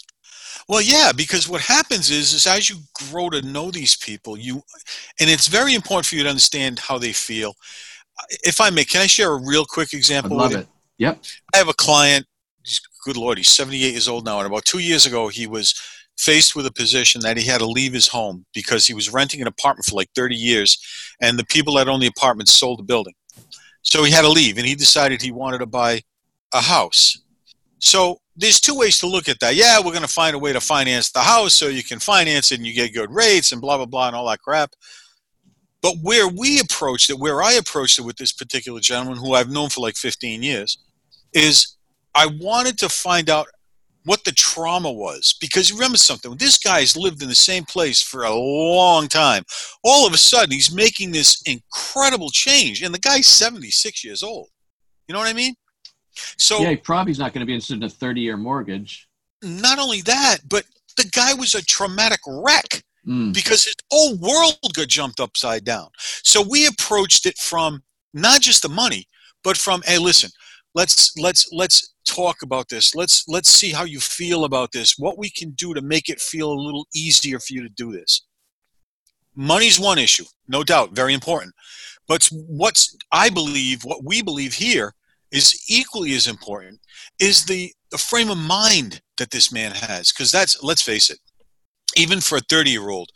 Well, 0.69 0.83
yeah, 0.83 1.13
because 1.17 1.49
what 1.49 1.63
happens 1.63 2.11
is, 2.11 2.35
is 2.35 2.47
as 2.47 2.69
you 2.69 2.77
grow 3.11 3.31
to 3.31 3.41
know 3.41 3.71
these 3.71 3.97
people, 3.97 4.37
you, 4.37 4.57
and 5.19 5.31
it's 5.31 5.47
very 5.47 5.75
important 5.75 6.05
for 6.05 6.17
you 6.17 6.25
to 6.25 6.29
understand 6.29 6.79
how 6.79 6.99
they 6.99 7.13
feel. 7.15 7.55
If 8.31 8.61
I 8.61 8.71
may, 8.71 8.85
can 8.85 9.03
I 9.03 9.07
share 9.07 9.33
a 9.33 9.37
real 9.37 9.65
quick 9.65 9.91
I 9.93 9.97
example? 9.97 10.37
love 10.37 10.51
with 10.51 10.59
you? 10.59 10.63
it. 10.63 10.69
Yep. 10.99 11.23
I 11.55 11.57
have 11.59 11.69
a 11.69 11.75
client. 11.75 12.27
Good 13.05 13.17
Lord, 13.17 13.39
he's 13.39 13.49
78 13.49 13.93
years 13.93 14.09
old 14.09 14.25
now, 14.25 14.39
and 14.39 14.47
about 14.47 14.65
two 14.65 14.81
years 14.81 15.07
ago, 15.07 15.29
he 15.29 15.47
was 15.47 15.75
faced 16.19 16.57
with 16.57 16.67
a 16.67 16.73
position 16.73 17.21
that 17.23 17.37
he 17.37 17.47
had 17.47 17.59
to 17.61 17.67
leave 17.67 17.93
his 17.93 18.09
home 18.09 18.45
because 18.53 18.87
he 18.87 18.93
was 18.93 19.13
renting 19.13 19.41
an 19.41 19.47
apartment 19.47 19.87
for 19.87 19.95
like 19.95 20.11
30 20.15 20.35
years, 20.35 20.77
and 21.23 21.39
the 21.39 21.45
people 21.47 21.75
that 21.75 21.89
owned 21.89 22.03
the 22.03 22.09
apartment 22.09 22.49
sold 22.49 22.81
the 22.81 22.83
building. 22.83 23.15
So 23.83 24.05
he 24.05 24.11
had 24.11 24.23
to 24.23 24.29
leave, 24.29 24.59
and 24.59 24.67
he 24.67 24.75
decided 24.75 25.23
he 25.23 25.31
wanted 25.31 25.59
to 25.59 25.67
buy 25.67 26.03
a 26.53 26.61
house. 26.61 27.19
So 27.79 28.21
there's 28.37 28.61
two 28.61 28.77
ways 28.77 28.99
to 28.99 29.07
look 29.07 29.29
at 29.29 29.41
that. 29.41 29.55
Yeah, 29.55 29.79
we're 29.79 29.93
going 29.93 30.03
to 30.03 30.09
find 30.09 30.35
a 30.35 30.39
way 30.39 30.53
to 30.53 30.61
finance 30.61 31.11
the 31.11 31.21
house 31.21 31.55
so 31.55 31.69
you 31.69 31.85
can 31.85 31.99
finance 32.01 32.53
it 32.53 32.59
and 32.59 32.67
you 32.67 32.75
get 32.75 32.93
good 32.93 33.11
rates 33.11 33.53
and 33.53 33.61
blah 33.61 33.77
blah 33.77 33.87
blah 33.87 34.09
and 34.09 34.17
all 34.17 34.29
that 34.29 34.41
crap. 34.41 34.75
But 35.83 35.97
where 36.03 36.29
we 36.29 36.61
approached 36.61 37.09
it, 37.11 37.19
where 37.19 37.43
I 37.43 37.53
approached 37.53 37.99
it 37.99 38.03
with 38.03 38.17
this 38.17 38.33
particular 38.33 38.81
gentleman 38.81 39.19
who 39.19 39.35
I've 39.35 39.51
known 39.51 39.69
for 39.69 39.81
like 39.81 39.97
15 39.97 40.43
years, 40.43 40.79
is 41.33 41.77
I 42.15 42.27
wanted 42.41 42.79
to 42.79 42.89
find 42.89 43.31
out 43.31 43.47
what 44.05 44.25
the 44.25 44.33
trauma 44.33 44.91
was. 44.91 45.37
Because 45.41 45.69
you 45.69 45.77
remember 45.77 45.99
something 45.99 46.35
this 46.37 46.59
guy's 46.59 46.97
lived 46.97 47.23
in 47.23 47.29
the 47.29 47.35
same 47.35 47.65
place 47.65 48.03
for 48.03 48.25
a 48.25 48.35
long 48.35 49.07
time. 49.07 49.45
All 49.85 50.07
of 50.07 50.15
a 50.15 50.19
sudden 50.19 50.51
he's 50.51 50.75
making 50.75 51.13
this 51.13 51.43
incredible 51.43 52.31
change 52.31 52.83
and 52.83 52.93
the 52.95 52.99
guy's 52.99 53.27
76 53.27 54.05
years 54.05 54.23
old. 54.23 54.49
You 55.07 55.13
know 55.13 55.21
what 55.21 55.29
i 55.29 55.33
mean? 55.33 55.55
So 56.37 56.61
yeah, 56.61 56.71
he 56.71 56.77
probably 56.77 57.13
is 57.13 57.19
not 57.19 57.33
going 57.33 57.41
to 57.41 57.47
be 57.47 57.55
interested 57.55 57.77
in 57.77 57.83
a 57.85 57.89
30 57.89 58.21
year 58.21 58.37
mortgage. 58.37 59.07
not 59.43 59.79
only 59.79 60.01
that 60.03 60.39
but 60.49 60.65
the 60.97 61.09
guy 61.13 61.33
was 61.35 61.55
a 61.55 61.65
traumatic 61.65 62.21
wreck 62.27 62.83
Mm. 63.09 63.33
because 63.33 63.65
his 63.65 63.75
whole 63.91 64.17
world 64.19 64.59
got 64.75 64.89
jumped 64.89 65.19
upside 65.19 65.65
down. 65.65 65.89
So 66.25 66.43
we 66.43 66.67
approached 66.67 67.25
it 67.25 67.39
from 67.39 67.83
not 68.13 68.43
just 68.43 68.63
the 68.63 68.69
money, 68.69 69.07
but 69.43 69.57
from 69.57 69.83
hey, 69.87 69.99
listen, 69.99 70.31
let's 70.75 71.17
let's 71.17 71.49
let's 71.53 71.95
talk 72.07 72.43
about 72.43 72.69
this. 72.69 72.95
Let's 72.95 73.25
let's 73.27 73.49
see 73.49 73.71
how 73.71 73.85
you 73.85 74.01
feel 74.01 74.45
about 74.45 74.73
this. 74.73 74.97
What 74.99 75.19
we 75.19 75.31
can 75.31 75.53
do 75.53 75.73
to 75.73 75.81
make 75.81 76.09
it 76.09 76.21
feel 76.21 76.53
a 76.53 76.65
little 76.67 76.87
easier 76.95 77.39
for 77.39 77.55
you 77.55 77.63
to 77.63 77.71
do 77.71 77.93
this. 77.93 78.27
Money's 79.35 79.81
one 79.81 79.99
issue, 79.99 80.25
no 80.49 80.63
doubt, 80.63 80.93
very 80.93 81.15
important. 81.15 81.55
But 82.09 82.29
what's 82.33 82.97
I 83.13 83.31
believe, 83.31 83.85
what 83.85 84.05
we 84.05 84.21
believe 84.21 84.55
here 84.55 84.95
is 85.31 85.63
equally 85.69 86.15
as 86.15 86.27
important 86.27 86.81
is 87.21 87.45
the, 87.45 87.73
the 87.91 87.99
frame 87.99 88.31
of 88.31 88.39
mind 88.39 89.01
that 89.19 89.31
this 89.31 89.53
man 89.53 89.73
has. 89.73 90.13
Because 90.13 90.33
that's, 90.33 90.63
let's 90.63 90.83
face 90.83 91.11
it, 91.11 91.19
even 91.99 92.21
for 92.21 92.37
a 92.37 92.41
30 92.41 92.71
year 92.71 92.89
old, 92.89 93.11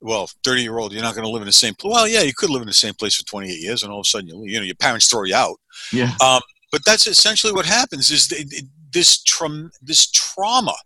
well, 0.00 0.28
30 0.44 0.62
year 0.62 0.78
old, 0.78 0.92
you're 0.92 1.02
not 1.02 1.14
going 1.14 1.26
to 1.26 1.30
live 1.30 1.42
in 1.42 1.46
the 1.46 1.52
same 1.52 1.74
place. 1.74 1.92
Well, 1.92 2.08
yeah, 2.08 2.22
you 2.22 2.34
could 2.34 2.50
live 2.50 2.62
in 2.62 2.68
the 2.68 2.74
same 2.74 2.94
place 2.94 3.16
for 3.16 3.24
28 3.24 3.52
years 3.52 3.82
and 3.82 3.92
all 3.92 4.00
of 4.00 4.04
a 4.04 4.08
sudden, 4.08 4.28
you, 4.28 4.44
you 4.44 4.58
know, 4.58 4.64
your 4.64 4.76
parents 4.76 5.08
throw 5.08 5.24
you 5.24 5.34
out. 5.34 5.56
Yeah. 5.92 6.12
Um, 6.24 6.40
but 6.70 6.84
that's 6.84 7.06
essentially 7.06 7.52
what 7.52 7.66
happens 7.66 8.10
is 8.10 8.28
this, 8.92 9.22
tra- 9.22 9.70
this 9.82 10.10
trauma 10.10 10.76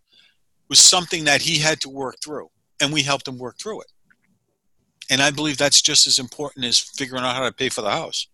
was 0.68 0.78
something 0.78 1.24
that 1.24 1.42
he 1.42 1.58
had 1.58 1.80
to 1.80 1.90
work 1.90 2.16
through 2.24 2.48
and 2.80 2.92
we 2.92 3.02
helped 3.02 3.28
him 3.28 3.38
work 3.38 3.58
through 3.58 3.80
it. 3.82 3.88
And 5.10 5.20
I 5.20 5.30
believe 5.30 5.58
that's 5.58 5.82
just 5.82 6.06
as 6.06 6.18
important 6.18 6.64
as 6.64 6.78
figuring 6.78 7.24
out 7.24 7.34
how 7.34 7.44
to 7.44 7.52
pay 7.52 7.68
for 7.68 7.82
the 7.82 7.90
house. 7.90 8.28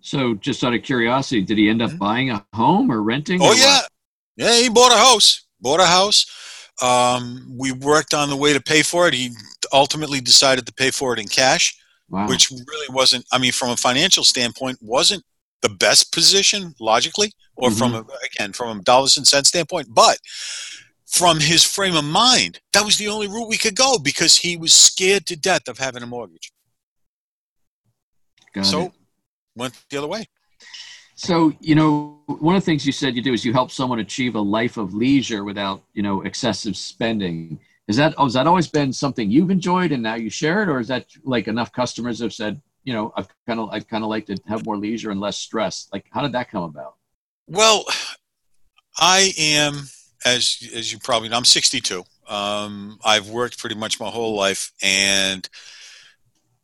So, 0.00 0.34
just 0.34 0.62
out 0.62 0.74
of 0.74 0.82
curiosity, 0.82 1.42
did 1.42 1.58
he 1.58 1.68
end 1.68 1.82
up 1.82 1.90
mm-hmm. 1.90 1.98
buying 1.98 2.30
a 2.30 2.46
home 2.54 2.90
or 2.92 3.02
renting? 3.02 3.42
Oh 3.42 3.48
or 3.48 3.54
yeah, 3.54 3.78
what? 3.78 3.88
yeah, 4.36 4.60
he 4.60 4.68
bought 4.68 4.92
a 4.92 4.98
house. 4.98 5.46
Bought 5.60 5.80
a 5.80 5.86
house. 5.86 6.24
Um, 6.82 7.52
we 7.56 7.72
worked 7.72 8.14
on 8.14 8.30
the 8.30 8.36
way 8.36 8.52
to 8.52 8.60
pay 8.60 8.82
for 8.82 9.08
it. 9.08 9.14
He 9.14 9.30
ultimately 9.72 10.20
decided 10.20 10.66
to 10.66 10.72
pay 10.72 10.90
for 10.90 11.12
it 11.12 11.18
in 11.18 11.26
cash, 11.26 11.76
wow. 12.08 12.28
which 12.28 12.50
really 12.50 12.94
wasn't. 12.94 13.24
I 13.32 13.38
mean, 13.38 13.52
from 13.52 13.70
a 13.70 13.76
financial 13.76 14.24
standpoint, 14.24 14.78
wasn't 14.80 15.24
the 15.62 15.68
best 15.68 16.12
position 16.12 16.74
logically, 16.80 17.32
or 17.56 17.70
mm-hmm. 17.70 17.78
from 17.78 17.94
a, 17.94 18.04
again 18.26 18.52
from 18.52 18.78
a 18.78 18.82
dollars 18.82 19.16
and 19.16 19.26
cents 19.26 19.48
standpoint, 19.48 19.88
but 19.92 20.18
from 21.06 21.40
his 21.40 21.64
frame 21.64 21.96
of 21.96 22.04
mind, 22.04 22.60
that 22.72 22.84
was 22.84 22.98
the 22.98 23.08
only 23.08 23.26
route 23.26 23.48
we 23.48 23.56
could 23.56 23.74
go 23.74 23.98
because 23.98 24.36
he 24.36 24.56
was 24.56 24.72
scared 24.74 25.26
to 25.26 25.36
death 25.36 25.66
of 25.66 25.78
having 25.78 26.02
a 26.02 26.06
mortgage. 26.06 26.52
Got 28.52 28.66
so 28.66 28.82
it. 28.82 28.92
went 29.56 29.74
the 29.90 29.96
other 29.96 30.06
way. 30.06 30.28
So, 31.18 31.52
you 31.58 31.74
know, 31.74 32.16
one 32.26 32.54
of 32.54 32.62
the 32.62 32.64
things 32.64 32.86
you 32.86 32.92
said 32.92 33.16
you 33.16 33.22
do 33.22 33.32
is 33.32 33.44
you 33.44 33.52
help 33.52 33.72
someone 33.72 33.98
achieve 33.98 34.36
a 34.36 34.40
life 34.40 34.76
of 34.76 34.94
leisure 34.94 35.42
without, 35.42 35.82
you 35.92 36.00
know, 36.00 36.22
excessive 36.22 36.76
spending. 36.76 37.58
Is 37.88 37.96
that 37.96 38.14
has 38.16 38.34
that 38.34 38.46
always 38.46 38.68
been 38.68 38.92
something 38.92 39.28
you've 39.28 39.50
enjoyed 39.50 39.90
and 39.90 40.00
now 40.00 40.14
you 40.14 40.30
share 40.30 40.62
it, 40.62 40.68
or 40.68 40.78
is 40.78 40.86
that 40.86 41.06
like 41.24 41.48
enough 41.48 41.72
customers 41.72 42.20
have 42.20 42.32
said, 42.32 42.62
you 42.84 42.92
know, 42.92 43.12
I've 43.16 43.26
kind 43.48 43.58
of 43.58 43.68
I 43.70 43.80
kind 43.80 44.04
of 44.04 44.10
like 44.10 44.26
to 44.26 44.36
have 44.46 44.64
more 44.64 44.76
leisure 44.76 45.10
and 45.10 45.18
less 45.18 45.36
stress. 45.36 45.88
Like, 45.92 46.06
how 46.10 46.22
did 46.22 46.30
that 46.32 46.52
come 46.52 46.62
about? 46.62 46.94
Well, 47.48 47.84
I 48.96 49.32
am 49.36 49.88
as 50.24 50.70
as 50.72 50.92
you 50.92 51.00
probably 51.00 51.30
know, 51.30 51.36
I'm 51.36 51.44
62. 51.44 52.04
Um, 52.28 53.00
I've 53.04 53.28
worked 53.28 53.58
pretty 53.58 53.74
much 53.74 53.98
my 53.98 54.08
whole 54.08 54.36
life, 54.36 54.70
and 54.80 55.48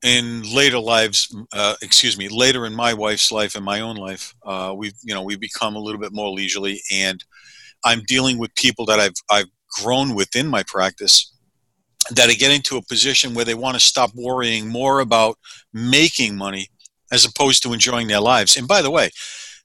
in 0.05 0.43
later 0.55 0.79
lives, 0.79 1.35
uh, 1.53 1.75
excuse 1.83 2.17
me, 2.19 2.29
later 2.29 2.67
in 2.67 2.75
my 2.75 2.93
wife's 2.93 3.33
life 3.33 3.57
and 3.57 3.65
my 3.65 3.81
own 3.81 3.97
life, 3.97 4.35
uh, 4.45 4.73
we've 4.77 4.95
you 5.03 5.15
know 5.15 5.23
we've 5.23 5.41
become 5.41 5.75
a 5.75 5.81
little 5.81 6.01
bit 6.01 6.13
more 6.13 6.31
leisurely, 6.31 6.81
and 6.93 7.25
I'm 7.85 8.03
dealing 8.07 8.39
with 8.39 8.55
people 8.55 8.85
that 8.87 9.01
I've 9.01 9.15
I've 9.31 9.51
grown 9.83 10.15
within 10.15 10.47
my 10.47 10.63
practice 10.67 11.33
that 12.11 12.29
are 12.29 12.39
getting 12.39 12.61
to 12.63 12.77
a 12.77 12.83
position 12.83 13.33
where 13.33 13.47
they 13.47 13.55
want 13.55 13.75
to 13.75 13.81
stop 13.81 14.11
worrying 14.15 14.69
more 14.69 15.01
about 15.01 15.39
making 15.73 16.37
money 16.37 16.69
as 17.11 17.25
opposed 17.25 17.63
to 17.63 17.73
enjoying 17.73 18.09
their 18.09 18.21
lives. 18.21 18.59
And 18.59 18.69
by 18.69 18.83
the 18.83 18.91
way, 18.91 19.09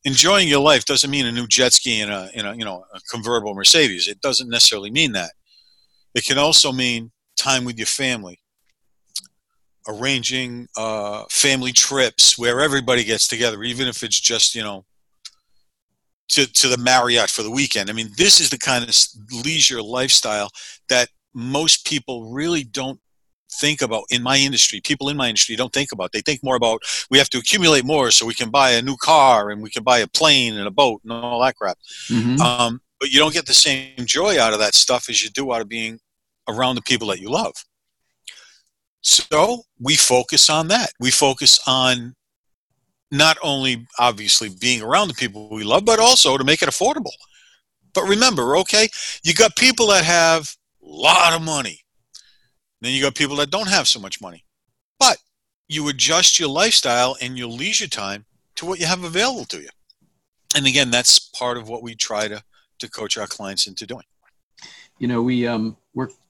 enjoying 0.06 0.48
your 0.48 0.62
life 0.62 0.86
doesn't 0.86 1.12
mean 1.12 1.26
a 1.26 1.34
new 1.34 1.48
jet 1.48 1.74
ski 1.74 2.00
in 2.00 2.10
a, 2.10 2.30
in 2.34 2.46
a 2.46 2.56
you 2.56 2.64
know 2.64 2.86
a 2.94 3.02
convertible 3.12 3.56
Mercedes. 3.56 4.08
It 4.08 4.22
doesn't 4.22 4.50
necessarily 4.50 4.90
mean 4.90 5.12
that. 5.12 5.32
It 6.16 6.26
can 6.26 6.38
also 6.38 6.72
mean 6.72 7.12
time 7.36 7.66
with 7.66 7.78
your 7.78 7.88
family, 7.88 8.39
arranging 9.90 10.68
uh, 10.78 11.26
family 11.30 11.74
trips 11.74 12.38
where 12.38 12.62
everybody 12.62 13.04
gets 13.04 13.28
together, 13.28 13.64
even 13.64 13.88
if 13.88 14.04
it's 14.04 14.20
just 14.20 14.56
you 14.56 14.64
know 14.64 14.86
to 16.30 16.46
to 16.46 16.68
the 16.68 16.78
Marriott 16.78 17.30
for 17.30 17.44
the 17.44 17.52
weekend. 17.52 17.90
I 17.90 17.94
mean, 17.94 18.12
this 18.18 18.40
is 18.40 18.50
the 18.50 18.58
kind 18.58 18.88
of 18.88 18.96
leisure 19.44 19.82
lifestyle 19.82 20.50
that 20.88 21.10
most 21.34 21.86
people 21.86 22.32
really 22.32 22.64
don't 22.64 23.00
think 23.52 23.82
about 23.82 24.04
in 24.12 24.22
my 24.22 24.38
industry 24.38 24.80
people 24.80 25.10
in 25.10 25.18
my 25.18 25.28
industry 25.28 25.56
don't 25.56 25.74
think 25.74 25.92
about 25.92 26.12
they 26.12 26.22
think 26.22 26.44
more 26.44 26.56
about 26.56 26.84
we 27.10 27.18
have 27.18 27.30
to 27.30 27.40
accumulate 27.40 27.84
more 27.84 28.12
so 28.12 28.24
we 28.24 28.34
can 28.34 28.52
buy 28.52 28.70
a 28.72 28.82
new 28.82 28.96
car 28.98 29.50
and 29.50 29.64
we 29.64 29.72
can 29.72 29.84
buy 29.84 29.98
a 29.98 30.08
plane 30.08 30.56
and 30.56 30.68
a 30.68 30.72
boat 30.72 31.02
and 31.04 31.12
all 31.12 31.42
that 31.42 31.56
crap 31.56 31.78
mm-hmm. 32.10 32.40
um, 32.42 32.80
but 33.00 33.10
you 33.10 33.18
don't 33.18 33.34
get 33.34 33.48
the 33.48 33.54
same 33.54 34.06
joy 34.06 34.40
out 34.40 34.54
of 34.54 34.60
that 34.60 34.76
stuff 34.76 35.10
as 35.10 35.24
you 35.24 35.32
do 35.32 35.52
out 35.52 35.62
of 35.62 35.68
being 35.68 36.00
around 36.48 36.76
the 36.76 36.82
people 36.84 37.08
that 37.08 37.20
you 37.20 37.30
love 37.30 37.54
so 39.02 39.64
we 39.80 39.96
focus 39.96 40.50
on 40.50 40.68
that 40.68 40.92
we 41.00 41.12
focus 41.12 41.60
on 41.68 42.16
not 43.12 43.38
only 43.42 43.88
obviously 43.98 44.50
being 44.60 44.82
around 44.82 45.08
the 45.08 45.14
people 45.14 45.50
we 45.50 45.64
love 45.64 45.86
but 45.86 46.00
also 46.00 46.38
to 46.38 46.44
make 46.44 46.62
it 46.62 46.70
affordable 46.70 47.14
but 47.94 48.04
remember 48.04 48.58
okay 48.58 48.88
you 49.24 49.34
got 49.34 49.56
people 49.56 49.88
that 49.88 50.04
have 50.04 50.56
a 50.84 50.86
lot 50.86 51.34
of 51.34 51.42
money 51.42 51.82
then 52.82 52.94
you 52.94 53.02
got 53.02 53.16
people 53.16 53.36
that 53.38 53.52
don't 53.52 53.68
have 53.68 53.88
so 53.88 54.00
much 54.00 54.22
money. 54.22 54.46
But 55.00 55.18
you 55.68 55.88
adjust 55.90 56.40
your 56.40 56.50
lifestyle 56.50 57.18
and 57.22 57.38
your 57.38 57.48
leisure 57.48 57.88
time 57.88 58.26
to 58.56 58.66
what 58.66 58.80
you 58.80 58.86
have 58.86 59.04
available 59.04 59.46
to 59.46 59.60
you. 59.60 59.70
And 60.56 60.66
again, 60.66 60.90
that's 60.90 61.20
part 61.20 61.58
of 61.58 61.70
what 61.70 61.84
we 61.84 61.96
try 61.96 62.28
to, 62.28 62.42
to 62.80 62.90
coach 62.90 63.18
our 63.18 63.28
clients 63.28 63.68
into 63.68 63.86
doing. 63.86 64.06
You 64.98 65.08
know, 65.08 65.22
we 65.22 65.48
um 65.48 65.78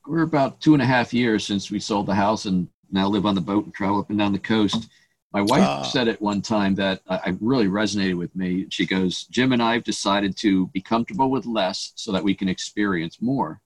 we're 0.07 0.23
about 0.23 0.61
two 0.61 0.73
and 0.73 0.81
a 0.81 0.85
half 0.85 1.13
years 1.13 1.45
since 1.45 1.71
we 1.71 1.79
sold 1.79 2.05
the 2.05 2.15
house 2.15 2.45
and 2.45 2.67
now 2.91 3.07
live 3.07 3.25
on 3.25 3.35
the 3.35 3.41
boat 3.41 3.65
and 3.65 3.73
travel 3.73 3.99
up 3.99 4.09
and 4.09 4.19
down 4.19 4.33
the 4.33 4.39
coast. 4.39 4.89
My 5.31 5.41
wife 5.41 5.61
uh, 5.61 5.83
said 5.83 6.07
at 6.07 6.21
one 6.21 6.41
time 6.41 6.73
that 6.75 7.01
I 7.07 7.37
really 7.39 7.67
resonated 7.67 8.17
with 8.17 8.35
me. 8.35 8.65
She 8.69 8.85
goes, 8.85 9.25
Jim 9.25 9.51
and 9.51 9.61
I 9.61 9.73
have 9.73 9.83
decided 9.83 10.35
to 10.37 10.67
be 10.67 10.81
comfortable 10.81 11.29
with 11.29 11.45
less 11.45 11.91
so 11.95 12.11
that 12.11 12.23
we 12.23 12.33
can 12.33 12.49
experience 12.49 13.21
more. 13.21 13.61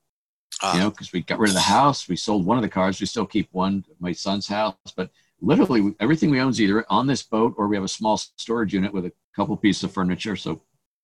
Uh, 0.62 0.72
you 0.74 0.80
know, 0.80 0.90
because 0.90 1.12
we 1.12 1.22
got 1.22 1.38
rid 1.38 1.50
of 1.50 1.54
the 1.54 1.60
house, 1.60 2.08
we 2.08 2.16
sold 2.16 2.44
one 2.44 2.58
of 2.58 2.62
the 2.62 2.68
cars. 2.68 3.00
We 3.00 3.06
still 3.06 3.26
keep 3.26 3.48
one, 3.52 3.84
my 3.98 4.12
son's 4.12 4.46
house, 4.46 4.76
but 4.94 5.10
literally 5.40 5.94
everything 6.00 6.30
we 6.30 6.40
own 6.40 6.50
is 6.50 6.60
either 6.60 6.84
on 6.90 7.06
this 7.06 7.22
boat 7.22 7.54
or 7.56 7.66
we 7.66 7.76
have 7.76 7.84
a 7.84 7.88
small 7.88 8.18
storage 8.18 8.74
unit 8.74 8.92
with 8.92 9.06
a 9.06 9.12
couple 9.34 9.56
pieces 9.56 9.84
of 9.84 9.92
furniture. 9.92 10.36
So, 10.36 10.60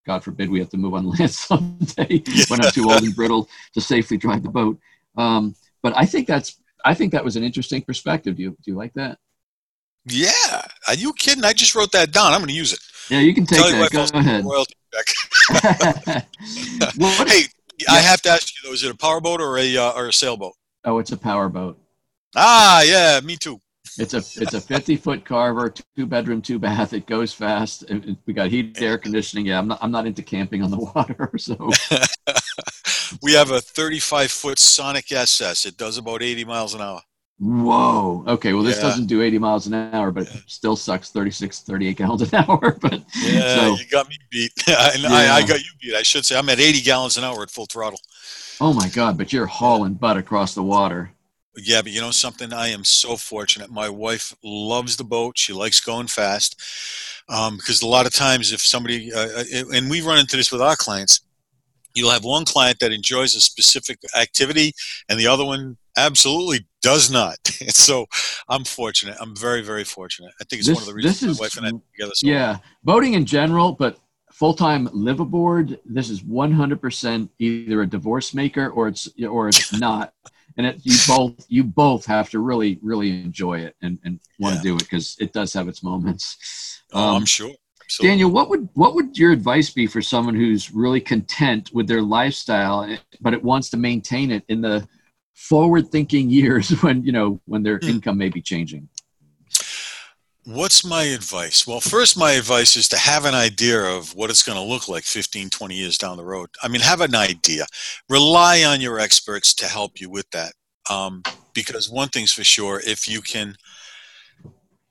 God 0.07 0.25
forbid 0.25 0.51
we 0.51 0.61
have 0.61 0.71
to 0.71 0.77
move 0.77 0.95
on 0.95 1.09
land 1.19 1.31
someday 1.31 2.23
when 2.49 2.61
I'm 2.61 2.71
too 2.71 2.91
old 2.91 3.03
and 3.03 3.15
brittle 3.15 3.49
to 3.75 3.81
safely 3.81 4.17
drive 4.17 4.43
the 4.43 4.49
boat. 4.51 4.79
Um, 5.17 5.55
but 5.83 5.97
I 5.97 6.07
think 6.07 6.27
that's 6.27 6.61
I 6.85 6.95
think 6.95 7.13
that 7.13 7.25
was 7.25 7.37
an 7.37 7.45
interesting 7.45 7.83
perspective. 7.83 8.37
Do 8.37 8.43
you 8.43 8.51
do 8.51 8.57
you 8.67 8.75
like 8.75 8.95
that? 8.95 9.19
Yeah, 10.07 10.63
are 10.89 10.95
you 10.95 11.13
kidding? 11.13 11.45
I 11.45 11.53
just 11.53 11.75
wrote 11.75 11.93
that 11.93 12.13
down. 12.13 12.33
I'm 12.33 12.41
going 12.41 12.49
to 12.49 12.55
use 12.55 12.73
it. 12.73 12.81
Yeah, 13.11 13.19
you 13.19 13.35
can 13.35 13.45
take 13.45 13.59
Tell 13.59 13.71
that. 13.71 13.93
Go 13.93 14.19
ahead. 14.19 14.45
well, 16.99 17.27
hey, 17.27 17.43
yeah. 17.79 17.93
I 17.93 17.99
have 17.99 18.23
to 18.23 18.31
ask 18.31 18.53
you 18.55 18.69
though: 18.69 18.73
is 18.73 18.83
it 18.83 18.91
a 18.91 18.97
powerboat 18.97 19.41
or 19.41 19.59
a 19.59 19.77
uh, 19.77 19.93
or 19.93 20.09
a 20.09 20.13
sailboat? 20.13 20.55
Oh, 20.85 20.99
it's 20.99 21.13
a 21.13 21.17
powerboat. 21.17 21.79
Ah, 22.35 22.83
yeah, 22.83 23.21
me 23.21 23.37
too. 23.37 23.61
It's 23.99 24.15
a 24.15 24.19
it's 24.19 24.55
a 24.55 24.61
50 24.61 24.97
foot 24.97 25.25
carver, 25.25 25.75
two 25.97 26.07
bedroom, 26.07 26.41
two 26.41 26.59
bath. 26.59 26.93
It 26.93 27.07
goes 27.07 27.33
fast. 27.33 27.85
We 28.25 28.33
got 28.33 28.51
heat, 28.51 28.81
air 28.81 28.99
conditioning. 28.99 29.47
Yeah, 29.47 29.59
I'm 29.59 29.69
not 29.69 29.79
I'm 29.83 29.91
not 29.91 30.07
into 30.07 30.23
camping 30.23 30.63
on 30.63 30.71
the 30.71 30.79
water, 30.79 31.31
so. 31.37 31.71
We 33.23 33.33
have 33.33 33.51
a 33.51 33.61
35 33.61 34.31
foot 34.31 34.59
Sonic 34.59 35.11
SS. 35.11 35.67
It 35.67 35.77
does 35.77 35.99
about 35.99 36.23
80 36.23 36.45
miles 36.45 36.75
an 36.75 36.81
hour. 36.81 37.01
Whoa. 37.41 38.23
Okay. 38.27 38.53
Well, 38.53 38.63
this 38.63 38.77
yeah. 38.77 38.83
doesn't 38.83 39.07
do 39.07 39.23
80 39.23 39.39
miles 39.39 39.67
an 39.67 39.75
hour, 39.75 40.11
but 40.11 40.27
yeah. 40.27 40.41
still 40.47 40.77
sucks 40.77 41.11
36, 41.11 41.61
38 41.61 41.97
gallons 41.97 42.33
an 42.33 42.45
hour. 42.49 42.77
But 42.81 43.03
yeah, 43.23 43.57
so, 43.57 43.77
you 43.77 43.87
got 43.91 44.09
me 44.09 44.17
beat. 44.31 44.53
and 44.67 45.03
yeah. 45.03 45.11
I, 45.11 45.37
I, 45.37 45.47
got 45.47 45.59
you 45.59 45.71
beat. 45.81 45.95
I 45.95 46.03
should 46.03 46.27
say 46.27 46.37
I'm 46.37 46.49
at 46.51 46.61
80 46.61 46.83
gallons 46.83 47.17
an 47.17 47.25
hour 47.25 47.43
at 47.43 47.51
full 47.51 47.67
throttle. 47.67 48.01
Oh 48.61 48.75
my 48.75 48.89
God. 48.91 49.17
But 49.17 49.33
you're 49.33 49.47
hauling 49.47 49.95
butt 49.95 50.19
across 50.19 50.55
the 50.55 50.63
water. 50.63 51.13
Yeah, 51.57 51.83
but 51.83 51.93
you 51.93 52.01
know 52.01 52.11
something? 52.11 52.53
I 52.53 52.69
am 52.69 52.85
so 52.85 53.17
fortunate. 53.17 53.71
My 53.71 53.89
wife 53.89 54.35
loves 54.45 54.97
the 54.97 55.05
boat. 55.05 55.37
She 55.37 55.53
likes 55.53 55.81
going 55.81 56.07
fast. 56.07 56.61
Um, 57.29 57.57
because 57.57 57.81
a 57.83 57.87
lot 57.87 58.07
of 58.07 58.13
times, 58.13 58.53
if 58.53 58.61
somebody, 58.61 59.13
uh, 59.13 59.29
uh 59.39 59.45
and 59.73 59.89
we 59.91 60.01
run 60.01 60.19
into 60.19 60.37
this 60.37 60.53
with 60.53 60.61
our 60.61 60.77
clients, 60.77 61.21
you'll 61.95 62.11
have 62.11 62.25
one 62.25 62.45
client 62.45 62.79
that 62.81 62.93
enjoys 62.93 63.35
a 63.35 63.41
specific 63.41 63.99
activity 64.19 64.73
and 65.09 65.19
the 65.19 65.27
other 65.27 65.45
one 65.45 65.77
absolutely 65.97 66.67
does 66.83 67.11
not. 67.11 67.37
so 67.69 68.07
I'm 68.49 68.65
fortunate. 68.65 69.17
I'm 69.21 69.37
very, 69.37 69.63
very 69.63 69.85
fortunate. 69.85 70.33
I 70.41 70.45
think 70.45 70.61
it's 70.61 70.69
this, 70.69 70.77
one 70.77 70.83
of 70.83 70.89
the 70.89 70.95
reasons 70.95 71.23
my 71.23 71.31
is, 71.31 71.41
wife 71.41 71.57
and 71.57 71.67
I 71.67 71.71
together. 71.71 72.13
So 72.15 72.27
yeah, 72.27 72.59
boating 72.85 73.15
in 73.15 73.27
general, 73.27 73.73
but 73.73 73.99
full-time 74.33 74.89
live 74.93 75.21
aboard. 75.21 75.79
This 75.85 76.09
is 76.09 76.23
100% 76.23 77.29
either 77.39 77.83
a 77.83 77.87
divorce 77.87 78.33
maker 78.35 78.71
or 78.71 78.89
it's 78.89 79.09
or 79.23 79.49
it's 79.49 79.73
not. 79.79 80.15
And 80.57 80.67
it, 80.67 80.81
you 80.83 80.97
both 81.07 81.47
you 81.49 81.63
both 81.63 82.05
have 82.07 82.31
to 82.31 82.41
really 82.41 82.79
really 82.83 83.11
enjoy 83.11 83.61
it 83.61 83.77
and, 83.83 83.99
and 84.05 84.21
want 84.39 84.57
yeah. 84.57 84.61
to 84.61 84.69
do 84.69 84.75
it 84.77 84.81
because 84.81 85.17
it 85.21 85.33
does 85.33 85.53
have 85.53 85.69
its 85.69 85.83
moments. 85.83 86.83
Um, 86.93 87.03
oh, 87.03 87.09
I'm 87.11 87.17
um, 87.17 87.25
sure. 87.25 87.53
Absolutely. 87.91 88.13
Daniel, 88.13 88.31
what 88.31 88.49
would 88.49 88.69
what 88.75 88.95
would 88.95 89.19
your 89.19 89.33
advice 89.33 89.71
be 89.71 89.89
for 89.89 90.01
someone 90.01 90.37
who's 90.37 90.71
really 90.71 91.01
content 91.01 91.71
with 91.73 91.89
their 91.89 92.03
lifestyle, 92.03 92.97
but 93.21 93.35
it 93.35 93.43
wants 93.43 93.69
to 93.71 93.77
maintain 93.77 94.31
it 94.31 94.45
in 94.49 94.61
the 94.61 94.87
forward 95.35 95.89
thinking 95.91 96.31
years 96.41 96.71
when 96.83 97.03
you 97.03 97.11
know 97.11 97.41
when 97.47 97.65
their 97.65 97.81
mm. 97.81 97.89
income 97.89 98.17
may 98.17 98.29
be 98.29 98.41
changing 98.41 98.89
What's 100.47 100.87
my 100.87 101.03
advice? 101.03 101.67
Well, 101.67 101.81
first, 101.81 102.17
my 102.17 102.33
advice 102.33 102.75
is 102.75 102.89
to 102.89 102.97
have 102.97 103.27
an 103.27 103.35
idea 103.35 103.83
of 103.83 104.15
what 104.15 104.31
it's 104.31 104.43
going 104.43 104.57
to 104.57 104.65
look 104.65 104.89
like 104.89 105.05
15, 105.05 105.51
20 105.51 105.75
years 105.75 105.99
down 105.99 106.17
the 106.17 106.25
road. 106.25 106.49
I 106.63 106.69
mean, 106.69 106.81
have 106.81 107.03
an 107.03 107.15
idea. 107.15 107.67
Rely 108.09 108.65
on 108.65 108.81
your 108.81 108.99
experts 108.99 109.53
to 109.55 109.67
help 109.67 110.01
you 110.01 110.09
with 110.09 110.31
that. 110.31 110.53
Um, 110.89 111.23
because 111.53 111.91
one 111.91 112.09
thing's 112.09 112.33
for 112.33 112.43
sure 112.43 112.81
if 112.87 113.07
you 113.07 113.21
can 113.21 113.55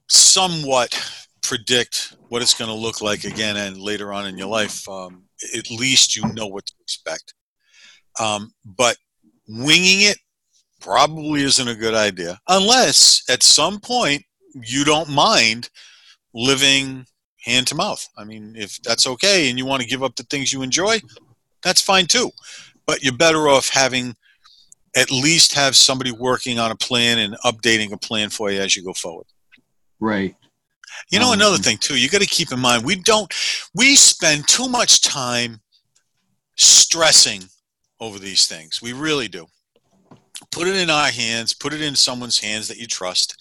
somewhat 0.08 1.25
predict 1.50 2.15
what 2.27 2.44
it's 2.44 2.53
going 2.53 2.70
to 2.70 2.75
look 2.75 3.01
like 3.01 3.24
again 3.24 3.58
and 3.58 3.82
later 3.82 4.13
on 4.13 4.27
in 4.27 4.38
your 4.38 4.48
life, 4.48 4.88
um, 4.88 5.24
at 5.58 5.72
least 5.72 6.15
you 6.15 6.22
know 6.34 6.46
what 6.46 6.63
to 6.68 6.74
expect. 6.79 7.34
Um, 8.20 8.53
but 8.63 8.98
winging 9.48 10.01
it 10.01 10.20
probably 10.79 11.41
isn't 11.41 11.68
a 11.68 11.74
good 11.74 11.96
idea 11.96 12.39
unless 12.48 13.24
at 13.29 13.41
some 13.41 13.79
point 13.79 14.22
you 14.53 14.86
don't 14.86 15.10
mind 15.10 15.72
living 16.36 17.06
hand 17.44 17.65
to 17.68 17.75
mouth. 17.75 18.08
I 18.15 18.25
mean, 18.25 18.53
if 18.56 18.79
that's 18.84 19.08
okay 19.08 19.50
and 19.50 19.58
you 19.58 19.65
want 19.65 19.82
to 19.82 19.88
give 19.88 20.03
up 20.03 20.15
the 20.15 20.24
things 20.24 20.53
you 20.53 20.62
enjoy, 20.62 21.00
that's 21.63 21.82
fine 21.82 22.06
too. 22.06 22.29
But 22.86 23.01
you're 23.01 23.18
better 23.18 23.50
off 23.50 23.70
having 23.70 24.15
at 24.96 25.10
least 25.10 25.56
have 25.56 25.75
somebody 25.75 26.12
working 26.12 26.60
on 26.60 26.70
a 26.70 26.75
plan 26.75 27.18
and 27.18 27.36
updating 27.44 27.91
a 27.91 27.98
plan 27.98 28.29
for 28.29 28.51
you 28.51 28.62
as 28.62 28.75
you 28.75 28.84
go 28.84 28.94
forward. 28.94 29.25
Right. 30.00 30.36
You 31.12 31.19
know, 31.19 31.29
um, 31.29 31.34
another 31.34 31.58
thing 31.58 31.77
too, 31.77 32.00
you 32.00 32.10
got 32.10 32.22
to 32.22 32.27
keep 32.27 32.51
in 32.51 32.60
mind 32.60 32.84
we 32.84 32.96
don't, 32.96 33.31
we 33.74 33.96
spend 33.96 34.48
too 34.48 34.67
much 34.67 35.01
time 35.01 35.60
stressing 36.58 37.43
over 38.00 38.19
these 38.19 38.48
things. 38.48 38.81
We 38.81 38.93
really 38.93 39.27
do. 39.27 39.48
Put 40.51 40.67
it 40.67 40.75
in 40.75 40.89
our 40.89 41.10
hands, 41.10 41.53
put 41.53 41.74
it 41.74 41.81
in 41.81 41.96
someone's 41.96 42.39
hands 42.39 42.67
that 42.67 42.77
you 42.77 42.88
trust 42.88 43.36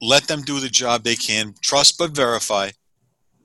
let 0.00 0.26
them 0.26 0.42
do 0.42 0.60
the 0.60 0.68
job 0.68 1.02
they 1.02 1.16
can, 1.16 1.54
trust 1.62 1.98
but 1.98 2.10
verify, 2.12 2.70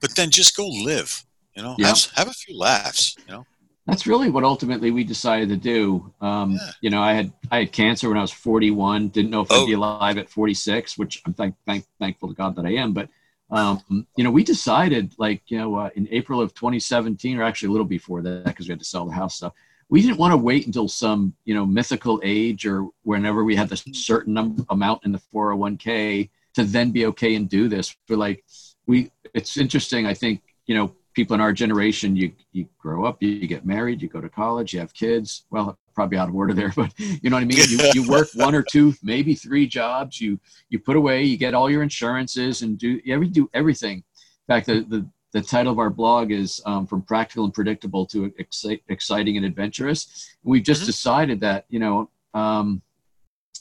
but 0.01 0.15
then 0.15 0.29
just 0.29 0.55
go 0.55 0.67
live. 0.67 1.23
You 1.55 1.63
know, 1.63 1.75
yeah. 1.77 1.87
have, 1.87 2.11
have 2.15 2.27
a 2.27 2.33
few 2.33 2.57
laughs. 2.57 3.15
You 3.27 3.33
know, 3.33 3.45
that's 3.85 4.07
really 4.07 4.29
what 4.29 4.43
ultimately 4.43 4.89
we 4.91 5.03
decided 5.03 5.49
to 5.49 5.57
do. 5.57 6.11
Um, 6.19 6.53
yeah. 6.53 6.71
You 6.81 6.89
know, 6.89 7.01
I 7.01 7.13
had 7.13 7.33
I 7.51 7.59
had 7.59 7.71
cancer 7.71 8.09
when 8.09 8.17
I 8.17 8.21
was 8.21 8.31
41. 8.31 9.09
Didn't 9.09 9.29
know 9.29 9.41
if 9.41 9.47
oh. 9.51 9.63
I'd 9.63 9.67
be 9.67 9.75
oh. 9.75 9.79
alive 9.79 10.17
at 10.17 10.29
46, 10.29 10.97
which 10.97 11.21
I'm 11.25 11.33
thank, 11.33 11.55
thank, 11.67 11.85
thankful 11.99 12.29
to 12.29 12.33
God 12.33 12.55
that 12.55 12.65
I 12.65 12.73
am. 12.73 12.93
But 12.93 13.09
um, 13.51 14.07
you 14.15 14.23
know, 14.23 14.31
we 14.31 14.43
decided 14.43 15.13
like 15.19 15.43
you 15.47 15.57
know 15.57 15.75
uh, 15.75 15.89
in 15.95 16.07
April 16.11 16.41
of 16.41 16.53
2017, 16.55 17.37
or 17.37 17.43
actually 17.43 17.69
a 17.69 17.71
little 17.71 17.85
before 17.85 18.21
that, 18.23 18.45
because 18.45 18.67
we 18.67 18.71
had 18.71 18.79
to 18.79 18.85
sell 18.85 19.05
the 19.05 19.13
house 19.13 19.35
stuff. 19.35 19.53
We 19.87 20.01
didn't 20.01 20.17
want 20.17 20.31
to 20.31 20.37
wait 20.37 20.65
until 20.65 20.87
some 20.87 21.35
you 21.45 21.53
know 21.53 21.65
mythical 21.65 22.19
age 22.23 22.65
or 22.65 22.87
whenever 23.03 23.43
we 23.43 23.55
had 23.55 23.69
the 23.69 23.77
certain 23.93 24.33
number, 24.33 24.63
amount 24.69 25.05
in 25.05 25.11
the 25.11 25.21
401k 25.33 26.29
to 26.55 26.63
then 26.63 26.89
be 26.89 27.05
okay 27.07 27.35
and 27.35 27.47
do 27.47 27.67
this. 27.67 27.95
For 28.07 28.17
like 28.17 28.43
we, 28.87 29.11
it's 29.35 29.57
interesting. 29.57 30.07
I 30.07 30.15
think 30.15 30.41
you 30.65 30.75
know 30.75 30.95
people 31.15 31.33
in 31.33 31.41
our 31.41 31.53
generation. 31.53 32.15
You 32.15 32.31
you 32.51 32.67
grow 32.77 33.05
up, 33.05 33.23
you, 33.23 33.29
you 33.29 33.47
get 33.47 33.65
married, 33.65 34.01
you 34.01 34.07
go 34.07 34.21
to 34.21 34.29
college, 34.29 34.73
you 34.73 34.79
have 34.79 34.93
kids. 34.93 35.45
Well, 35.49 35.79
probably 35.95 36.17
out 36.17 36.29
of 36.29 36.35
order 36.35 36.53
there, 36.53 36.73
but 36.75 36.93
you 36.99 37.29
know 37.29 37.37
what 37.37 37.43
I 37.43 37.45
mean. 37.45 37.57
You, 37.67 37.91
you 37.93 38.09
work 38.09 38.27
one 38.35 38.53
or 38.53 38.63
two, 38.63 38.93
maybe 39.01 39.33
three 39.33 39.65
jobs. 39.65 40.21
You 40.21 40.39
you 40.69 40.79
put 40.79 40.95
away, 40.95 41.23
you 41.23 41.37
get 41.37 41.53
all 41.53 41.69
your 41.69 41.81
insurances, 41.81 42.61
and 42.61 42.77
do 42.77 42.99
you 43.03 43.15
ever 43.15 43.25
do 43.25 43.49
everything. 43.53 43.97
In 43.97 44.55
fact, 44.55 44.67
the 44.67 44.81
the 44.81 45.07
the 45.31 45.41
title 45.41 45.71
of 45.71 45.79
our 45.79 45.89
blog 45.89 46.31
is 46.31 46.61
um, 46.65 46.85
from 46.85 47.01
practical 47.01 47.43
and 47.43 47.53
predictable 47.53 48.05
to 48.05 48.29
exci- 48.39 48.81
exciting 48.87 49.35
and 49.35 49.45
adventurous. 49.45 50.29
We've 50.43 50.63
just 50.63 50.81
mm-hmm. 50.81 50.87
decided 50.87 51.39
that 51.41 51.65
you 51.69 51.79
know, 51.79 52.09
um, 52.33 52.81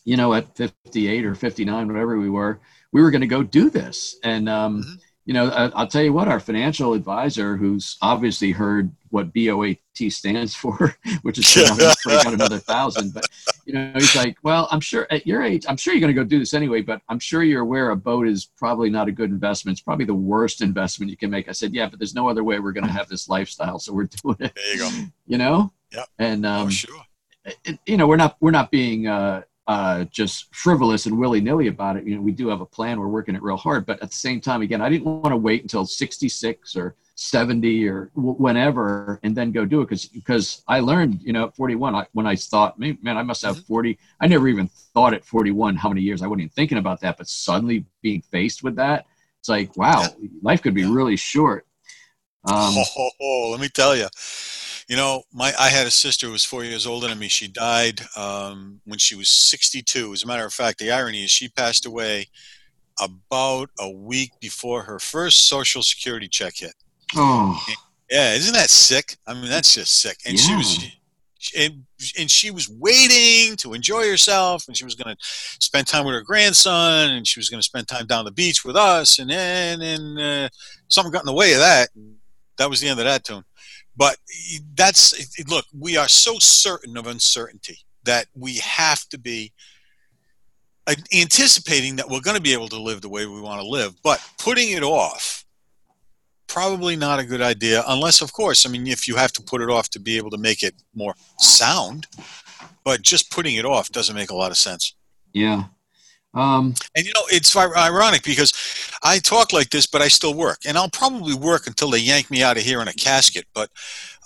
you 0.05 0.17
know, 0.17 0.35
at 0.35 0.55
58 0.57 1.25
or 1.25 1.35
59, 1.35 1.89
whatever 1.89 2.19
we 2.19 2.31
were, 2.31 2.61
we 2.93 3.03
were 3.03 3.11
going 3.11 3.23
to 3.23 3.27
go 3.27 3.43
do 3.43 3.71
this. 3.71 4.17
And, 4.23 4.49
um, 4.49 4.83
mm-hmm. 4.83 4.95
You 5.27 5.33
know, 5.33 5.49
I, 5.49 5.81
will 5.81 5.87
tell 5.87 6.03
you 6.03 6.13
what, 6.13 6.29
our 6.29 6.39
financial 6.39 6.93
advisor, 6.93 7.57
who's 7.57 7.97
obviously 8.03 8.51
heard 8.51 8.91
what 9.09 9.33
BOAT 9.33 9.79
stands 10.11 10.55
for, 10.55 10.95
which 11.23 11.39
is 11.39 11.73
break 12.05 12.27
out 12.27 12.35
another 12.35 12.59
thousand, 12.59 13.15
but, 13.15 13.25
you 13.65 13.73
know, 13.73 13.91
he's 13.95 14.15
like, 14.15 14.37
well, 14.43 14.69
I'm 14.71 14.81
sure 14.81 15.07
at 15.11 15.27
your 15.27 15.43
age, 15.43 15.65
I'm 15.67 15.79
sure 15.79 15.95
you're 15.95 16.01
going 16.01 16.15
to 16.15 16.21
go 16.21 16.25
do 16.25 16.39
this 16.39 16.53
anyway, 16.53 16.83
but 16.83 17.01
I'm 17.09 17.19
sure 17.19 17.43
you're 17.43 17.63
aware 17.63 17.91
a 17.91 17.97
boat 17.97 18.29
is 18.29 18.51
probably 18.57 18.91
not 18.91 19.09
a 19.09 19.13
good 19.13 19.31
investment. 19.31 19.79
It's 19.79 19.83
probably 19.83 20.05
the 20.05 20.15
worst 20.15 20.61
investment 20.61 21.11
you 21.11 21.17
can 21.17 21.31
make. 21.31 21.49
I 21.49 21.53
said, 21.53 21.73
yeah, 21.73 21.89
but 21.89 21.99
there's 21.99 22.15
no 22.15 22.29
other 22.29 22.45
way 22.45 22.59
we're 22.59 22.73
going 22.73 22.87
to 22.87 22.93
have 22.93 23.09
this 23.09 23.29
lifestyle. 23.29 23.79
So 23.79 23.95
we're 23.95 24.09
doing 24.23 24.37
it. 24.41 24.55
There 24.55 24.75
you 24.75 24.79
go. 24.79 24.91
You 25.27 25.39
know? 25.39 25.73
Yeah. 25.91 26.05
And, 26.19 26.45
um, 26.45 26.67
oh, 26.67 26.71
sure. 26.71 27.01
It, 27.65 27.79
you 27.87 27.97
know, 27.97 28.07
we're 28.07 28.17
not, 28.17 28.37
we're 28.41 28.51
not 28.51 28.71
being, 28.71 29.07
uh, 29.07 29.43
uh, 29.67 30.05
just 30.05 30.55
frivolous 30.55 31.07
and 31.07 31.19
willy 31.19 31.41
nilly 31.41 31.69
about 31.69 31.97
it. 31.97 32.07
You 32.07 32.17
know, 32.17 32.23
we 32.23 32.33
do 32.33 32.49
have 32.49 32.61
a 32.61 32.67
plan. 32.67 33.01
We're 33.01 33.09
working 33.09 33.35
it 33.35 33.43
real 33.43 33.57
hard. 33.57 33.87
But 33.87 34.03
at 34.03 34.11
the 34.11 34.17
same 34.17 34.41
time, 34.41 34.63
again, 34.63 34.83
I 34.83 34.89
didn't 34.89 35.07
want 35.07 35.33
to 35.33 35.37
wait 35.37 35.63
until 35.63 35.87
66 35.87 36.77
or 36.77 36.97
70 37.15 37.89
or 37.89 38.11
w- 38.17 38.35
whenever 38.35 39.21
and 39.23 39.37
then 39.37 39.53
go 39.53 39.65
do 39.65 39.81
it 39.81 39.85
because 39.85 40.07
because 40.07 40.63
I 40.69 40.81
learned, 40.81 41.23
you 41.23 41.33
know, 41.33 41.47
at 41.47 41.57
41, 41.57 41.95
I, 41.95 42.07
when 42.13 42.27
I 42.27 42.37
thought, 42.37 42.79
man, 42.79 42.99
I 43.07 43.23
must 43.23 43.43
have 43.43 43.57
mm-hmm. 43.57 43.67
40. 43.67 43.99
I 44.21 44.27
never 44.27 44.49
even 44.49 44.69
thought 44.69 45.15
at 45.15 45.25
41 45.25 45.77
how 45.77 45.89
many 45.89 46.03
years 46.03 46.23
I 46.23 46.27
wasn't 46.27 46.43
even 46.43 46.51
thinking 46.51 46.79
about 46.79 47.01
that. 47.01 47.17
But 47.17 47.29
suddenly 47.29 47.87
being 48.03 48.21
faced 48.21 48.63
with 48.63 48.77
that, 48.77 49.07
it's 49.41 49.49
like, 49.49 49.77
wow, 49.77 50.05
life 50.43 50.61
could 50.63 50.75
be 50.75 50.85
really 50.85 51.17
short. 51.17 51.67
Um, 52.45 52.75
oh, 53.21 53.49
let 53.51 53.61
me 53.61 53.69
tell 53.69 53.97
you 53.97 54.09
you 54.89 54.97
know, 54.97 55.23
my 55.33 55.53
I 55.59 55.69
had 55.69 55.87
a 55.87 55.91
sister 55.91 56.27
who 56.27 56.33
was 56.33 56.45
four 56.45 56.65
years 56.65 56.87
older 56.87 57.09
than 57.09 57.19
me. 57.19 57.29
She 57.29 57.49
died 57.49 58.01
um, 58.17 58.81
when 58.85 58.99
she 58.99 59.15
was 59.15 59.31
62. 59.31 60.13
As 60.13 60.25
a 60.25 60.27
matter 60.27 60.45
of 60.45 60.53
fact, 60.53 60.79
the 60.79 60.91
irony 60.91 61.25
is 61.25 61.31
she 61.31 61.49
passed 61.49 61.87
away 61.87 62.29
about 63.01 63.71
a 63.79 63.91
week 63.91 64.33
before 64.41 64.83
her 64.83 64.99
first 64.99 65.49
Social 65.49 65.83
Security 65.83 66.29
check 66.29 66.55
hit. 66.57 66.75
Oh. 67.15 67.65
Yeah, 68.11 68.35
isn't 68.35 68.55
that 68.55 68.71
sick? 68.71 69.17
I 69.27 69.35
mean, 69.35 69.49
that's 69.49 69.75
just 69.75 70.01
sick. 70.01 70.19
And 70.27 70.39
yeah. 70.39 70.47
she 70.47 70.55
was. 70.57 70.87
She, 71.39 71.63
and, 71.67 71.85
and 72.19 72.31
she 72.31 72.51
was 72.51 72.71
waiting 72.71 73.55
to 73.57 73.75
enjoy 73.75 74.09
herself 74.09 74.67
and 74.67 74.75
she 74.75 74.85
was 74.87 74.95
going 74.95 75.15
to 75.15 75.23
spend 75.61 75.87
time 75.87 76.07
with 76.07 76.15
her 76.15 76.23
grandson 76.23 77.11
and 77.11 77.29
she 77.29 77.39
was 77.39 77.51
going 77.51 77.59
to 77.59 77.65
spend 77.65 77.87
time 77.87 78.07
down 78.07 78.25
the 78.25 78.31
beach 78.31 78.65
with 78.65 78.77
us 78.77 79.19
and 79.19 79.29
then 79.29 79.83
and 79.83 80.19
uh, 80.19 80.49
something 80.89 81.13
got 81.13 81.21
in 81.21 81.27
the 81.27 81.35
way 81.35 81.53
of 81.53 81.59
that 81.59 81.91
that 82.57 82.71
was 82.71 82.81
the 82.81 82.89
end 82.89 82.99
of 82.99 83.05
that 83.05 83.25
tune 83.25 83.45
but 83.97 84.17
eh, 84.53 84.59
that's 84.75 85.15
look, 85.49 85.67
we 85.79 85.97
are 85.97 86.09
so 86.09 86.39
certain 86.39 86.97
of 86.97 87.07
uncertainty 87.07 87.79
that 88.05 88.27
we 88.35 88.57
have 88.59 89.09
to 89.09 89.19
be 89.19 89.53
anticipating 91.15 91.97
that 91.97 92.09
we're 92.11 92.21
going 92.21 92.37
to 92.37 92.43
be 92.43 92.53
able 92.53 92.69
to 92.69 92.81
live 92.81 93.01
the 93.01 93.09
way 93.09 93.25
we 93.25 93.41
want 93.41 93.61
to 93.61 93.67
live, 93.67 93.95
but 94.03 94.23
putting 94.39 94.71
it 94.71 94.83
off 94.83 95.45
probably 96.47 96.95
not 96.95 97.19
a 97.19 97.25
good 97.25 97.41
idea 97.41 97.83
unless 97.89 98.21
of 98.21 98.33
course 98.33 98.67
i 98.67 98.69
mean 98.69 98.87
if 98.87 99.09
you 99.09 99.17
have 99.17 99.33
to 99.33 99.43
put 99.43 99.63
it 99.63 99.71
off 99.71 99.89
to 99.89 99.99
be 99.99 100.19
able 100.19 100.31
to 100.31 100.37
make 100.37 100.63
it 100.63 100.75
more 100.95 101.15
sound 101.39 102.07
but 102.85 103.03
just 103.03 103.31
putting 103.31 103.55
it 103.55 103.65
off 103.65 103.91
doesn't 103.91 104.15
make 104.15 104.31
a 104.31 104.35
lot 104.35 104.51
of 104.51 104.59
sense. 104.59 104.95
Yeah 105.33 105.65
um, 106.35 106.75
and 106.97 107.07
you 107.07 107.13
know, 107.15 107.23
it's 107.29 107.57
ironic 107.57 108.23
because 108.25 108.53
I 109.03 109.19
talk 109.19 109.53
like 109.53 109.71
this, 109.71 109.87
but 109.87 110.03
I 110.03 110.09
still 110.09 110.35
work, 110.35 110.61
and 110.67 110.77
I'll 110.77 110.91
probably 110.91 111.35
work 111.35 111.67
until 111.67 111.91
they 111.91 111.99
yank 111.99 112.31
me 112.31 112.43
out 112.43 112.57
of 112.57 112.63
here 112.63 112.81
in 112.81 112.89
a 112.89 112.93
casket. 112.93 113.47
But 113.55 113.71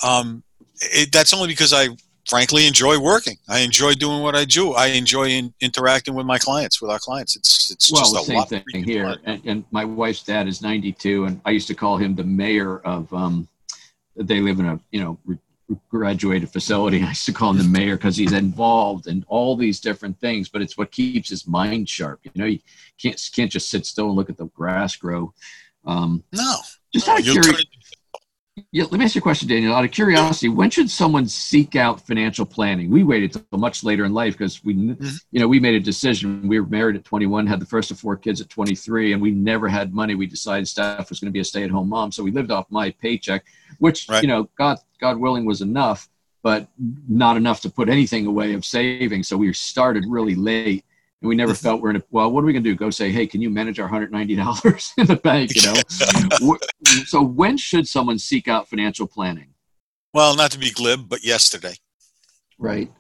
um, 0.02 0.42
it, 0.80 1.12
that's 1.12 1.34
only 1.34 1.48
because 1.48 1.72
I 1.72 1.88
frankly 2.28 2.66
enjoy 2.66 2.98
working. 2.98 3.36
I 3.48 3.60
enjoy 3.60 3.94
doing 3.94 4.22
what 4.22 4.34
I 4.34 4.44
do. 4.44 4.72
I 4.72 4.88
enjoy 4.88 5.28
in, 5.28 5.52
interacting 5.60 6.14
with 6.14 6.26
my 6.26 6.38
clients, 6.38 6.80
with 6.80 6.90
our 6.90 6.98
clients. 6.98 7.36
It's 7.36 7.70
it's 7.70 7.92
well, 7.92 8.02
just 8.02 8.14
the 8.14 8.20
a 8.20 8.24
same 8.24 8.36
lot 8.36 8.48
thing 8.48 8.84
here. 8.84 9.16
And, 9.24 9.42
and, 9.44 9.64
my 9.70 9.84
wife's 9.84 10.22
dad 10.22 10.48
is 10.48 10.62
92, 10.62 11.24
and 11.24 11.40
I 11.44 11.50
used 11.50 11.68
to 11.68 11.74
call 11.74 11.96
him 11.98 12.14
the 12.14 12.24
mayor 12.24 12.78
of. 12.80 13.12
Um, 13.12 13.48
they 14.16 14.40
live 14.40 14.58
in 14.58 14.66
a 14.66 14.80
you 14.90 15.00
know 15.00 15.18
graduated 15.88 16.50
facility. 16.50 17.02
I 17.02 17.08
used 17.08 17.26
to 17.26 17.32
call 17.32 17.50
him 17.50 17.58
the 17.58 17.64
mayor 17.64 17.96
because 17.96 18.16
he's 18.16 18.32
involved 18.32 19.06
in 19.06 19.24
all 19.28 19.56
these 19.56 19.80
different 19.80 20.18
things, 20.20 20.48
but 20.48 20.62
it's 20.62 20.76
what 20.76 20.90
keeps 20.90 21.30
his 21.30 21.46
mind 21.46 21.88
sharp. 21.88 22.20
You 22.24 22.30
know, 22.34 22.46
you 22.46 22.60
can't 23.00 23.20
can't 23.34 23.50
just 23.50 23.70
sit 23.70 23.86
still 23.86 24.06
and 24.06 24.16
look 24.16 24.30
at 24.30 24.36
the 24.36 24.46
grass 24.46 24.96
grow. 24.96 25.32
Um, 25.84 26.24
no, 26.32 26.56
just 26.92 27.08
out 27.08 27.20
of 27.20 27.24
curiosity. 27.24 27.68
Yeah, 28.72 28.84
let 28.84 28.98
me 28.98 29.04
ask 29.04 29.14
you 29.14 29.20
a 29.20 29.22
question, 29.22 29.48
Daniel. 29.48 29.74
Out 29.74 29.84
of 29.84 29.90
curiosity, 29.90 30.48
when 30.48 30.70
should 30.70 30.90
someone 30.90 31.26
seek 31.26 31.76
out 31.76 32.06
financial 32.06 32.46
planning? 32.46 32.90
We 32.90 33.04
waited 33.04 33.32
till 33.32 33.58
much 33.58 33.84
later 33.84 34.04
in 34.04 34.12
life 34.12 34.34
because 34.34 34.64
we, 34.64 34.74
mm-hmm. 34.74 35.08
you 35.30 35.40
know, 35.40 35.48
we 35.48 35.60
made 35.60 35.74
a 35.74 35.80
decision. 35.80 36.46
We 36.48 36.60
were 36.60 36.66
married 36.66 36.96
at 36.96 37.04
21, 37.04 37.46
had 37.46 37.60
the 37.60 37.66
first 37.66 37.90
of 37.90 37.98
four 37.98 38.16
kids 38.16 38.40
at 38.40 38.48
23, 38.48 39.12
and 39.12 39.22
we 39.22 39.30
never 39.30 39.68
had 39.68 39.94
money. 39.94 40.14
We 40.14 40.26
decided 40.26 40.68
Steph 40.68 41.08
was 41.08 41.20
going 41.20 41.28
to 41.28 41.32
be 41.32 41.40
a 41.40 41.44
stay-at-home 41.44 41.88
mom, 41.88 42.12
so 42.12 42.22
we 42.22 42.30
lived 42.30 42.50
off 42.50 42.66
my 42.70 42.90
paycheck 42.90 43.44
which 43.78 44.08
right. 44.08 44.22
you 44.22 44.28
know, 44.28 44.48
God 44.56 44.78
God 45.00 45.18
willing 45.18 45.44
was 45.44 45.60
enough, 45.60 46.08
but 46.42 46.68
not 47.08 47.36
enough 47.36 47.60
to 47.62 47.70
put 47.70 47.88
anything 47.88 48.26
away 48.26 48.54
of 48.54 48.64
saving. 48.64 49.22
So 49.22 49.36
we 49.36 49.52
started 49.52 50.04
really 50.08 50.34
late, 50.34 50.84
and 51.20 51.28
we 51.28 51.34
never 51.34 51.54
felt 51.54 51.80
we're 51.80 51.90
in 51.90 51.96
a. 51.96 52.02
Well, 52.10 52.30
what 52.30 52.42
are 52.42 52.46
we 52.46 52.52
going 52.52 52.62
to 52.62 52.70
do? 52.70 52.76
Go 52.76 52.90
say, 52.90 53.10
hey, 53.10 53.26
can 53.26 53.40
you 53.40 53.50
manage 53.50 53.80
our 53.80 53.88
hundred 53.88 54.12
ninety 54.12 54.36
dollars 54.36 54.92
in 54.98 55.06
the 55.06 55.16
bank? 55.16 55.54
You 55.54 55.62
know. 55.62 56.56
so 57.06 57.22
when 57.22 57.56
should 57.56 57.88
someone 57.88 58.18
seek 58.18 58.46
out 58.48 58.68
financial 58.68 59.06
planning? 59.06 59.48
Well, 60.14 60.36
not 60.36 60.50
to 60.52 60.58
be 60.58 60.70
glib, 60.70 61.08
but 61.08 61.24
yesterday. 61.24 61.74
Right. 62.58 62.90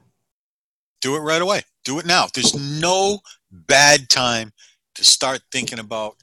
Do 1.00 1.16
it 1.16 1.20
right 1.20 1.40
away. 1.40 1.62
Do 1.84 1.98
it 1.98 2.06
now. 2.06 2.26
There's 2.32 2.54
no 2.54 3.20
bad 3.50 4.08
time 4.08 4.52
to 4.96 5.04
start 5.04 5.40
thinking 5.52 5.78
about 5.78 6.16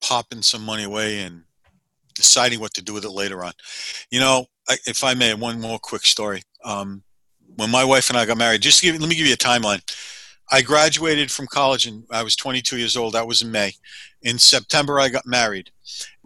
popping 0.00 0.42
some 0.42 0.64
money 0.64 0.84
away 0.84 1.20
and 1.20 1.44
deciding 2.14 2.60
what 2.60 2.74
to 2.74 2.82
do 2.82 2.92
with 2.92 3.04
it 3.04 3.10
later 3.10 3.44
on. 3.44 3.52
You 4.10 4.20
know, 4.20 4.46
I, 4.68 4.76
if 4.86 5.04
I 5.04 5.14
may, 5.14 5.32
one 5.34 5.60
more 5.60 5.78
quick 5.78 6.04
story. 6.04 6.42
Um, 6.64 7.02
when 7.56 7.70
my 7.70 7.84
wife 7.84 8.10
and 8.10 8.18
I 8.18 8.26
got 8.26 8.36
married, 8.36 8.60
just 8.60 8.82
give, 8.82 9.00
let 9.00 9.08
me 9.08 9.14
give 9.14 9.26
you 9.26 9.34
a 9.34 9.36
timeline. 9.36 9.82
I 10.50 10.62
graduated 10.62 11.30
from 11.30 11.46
college 11.46 11.86
and 11.86 12.04
I 12.10 12.22
was 12.22 12.36
22 12.36 12.78
years 12.78 12.96
old. 12.96 13.14
That 13.14 13.26
was 13.26 13.42
in 13.42 13.50
May. 13.50 13.72
In 14.22 14.38
September, 14.38 14.98
I 14.98 15.08
got 15.08 15.26
married. 15.26 15.70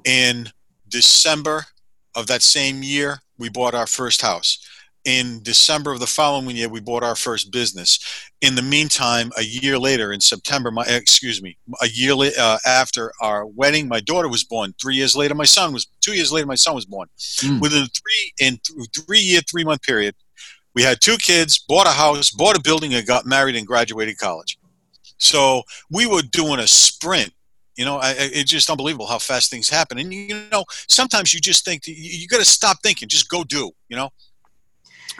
In 0.04 0.48
December 0.88 1.66
of 2.14 2.26
that 2.28 2.42
same 2.42 2.82
year, 2.82 3.18
we 3.38 3.48
bought 3.48 3.74
our 3.74 3.86
first 3.86 4.22
house. 4.22 4.58
In 5.04 5.40
December 5.42 5.90
of 5.90 5.98
the 5.98 6.06
following 6.06 6.54
year, 6.54 6.68
we 6.68 6.78
bought 6.78 7.02
our 7.02 7.16
first 7.16 7.50
business. 7.50 7.98
In 8.40 8.54
the 8.54 8.62
meantime, 8.62 9.32
a 9.36 9.42
year 9.42 9.76
later, 9.76 10.12
in 10.12 10.20
September, 10.20 10.70
my 10.70 10.84
excuse 10.86 11.42
me, 11.42 11.56
a 11.80 11.88
year 11.88 12.14
uh, 12.38 12.58
after 12.64 13.12
our 13.20 13.44
wedding, 13.44 13.88
my 13.88 13.98
daughter 13.98 14.28
was 14.28 14.44
born. 14.44 14.72
Three 14.80 14.94
years 14.94 15.16
later, 15.16 15.34
my 15.34 15.44
son 15.44 15.72
was. 15.72 15.88
Two 16.00 16.14
years 16.14 16.30
later, 16.30 16.46
my 16.46 16.54
son 16.54 16.76
was 16.76 16.84
born. 16.84 17.08
Mm. 17.38 17.60
Within 17.60 17.86
three 17.86 18.32
in 18.38 18.60
th- 18.64 18.88
three 19.04 19.18
year, 19.18 19.40
three 19.50 19.64
month 19.64 19.82
period, 19.82 20.14
we 20.74 20.82
had 20.82 21.00
two 21.00 21.16
kids, 21.18 21.58
bought 21.58 21.86
a 21.86 21.90
house, 21.90 22.30
bought 22.30 22.56
a 22.56 22.60
building, 22.60 22.94
and 22.94 23.06
got 23.06 23.26
married 23.26 23.56
and 23.56 23.66
graduated 23.66 24.18
college. 24.18 24.58
So 25.18 25.62
we 25.90 26.06
were 26.06 26.22
doing 26.22 26.58
a 26.58 26.66
sprint. 26.66 27.32
You 27.76 27.84
know, 27.84 27.98
I, 27.98 28.14
it's 28.18 28.50
just 28.50 28.68
unbelievable 28.68 29.06
how 29.06 29.18
fast 29.18 29.50
things 29.50 29.68
happen. 29.68 29.98
And 29.98 30.12
you 30.12 30.42
know, 30.50 30.64
sometimes 30.88 31.32
you 31.32 31.40
just 31.40 31.64
think 31.64 31.86
you, 31.86 31.94
you 31.96 32.28
got 32.28 32.38
to 32.38 32.44
stop 32.44 32.78
thinking, 32.82 33.08
just 33.08 33.28
go 33.28 33.44
do. 33.44 33.70
You 33.88 33.96
know. 33.96 34.10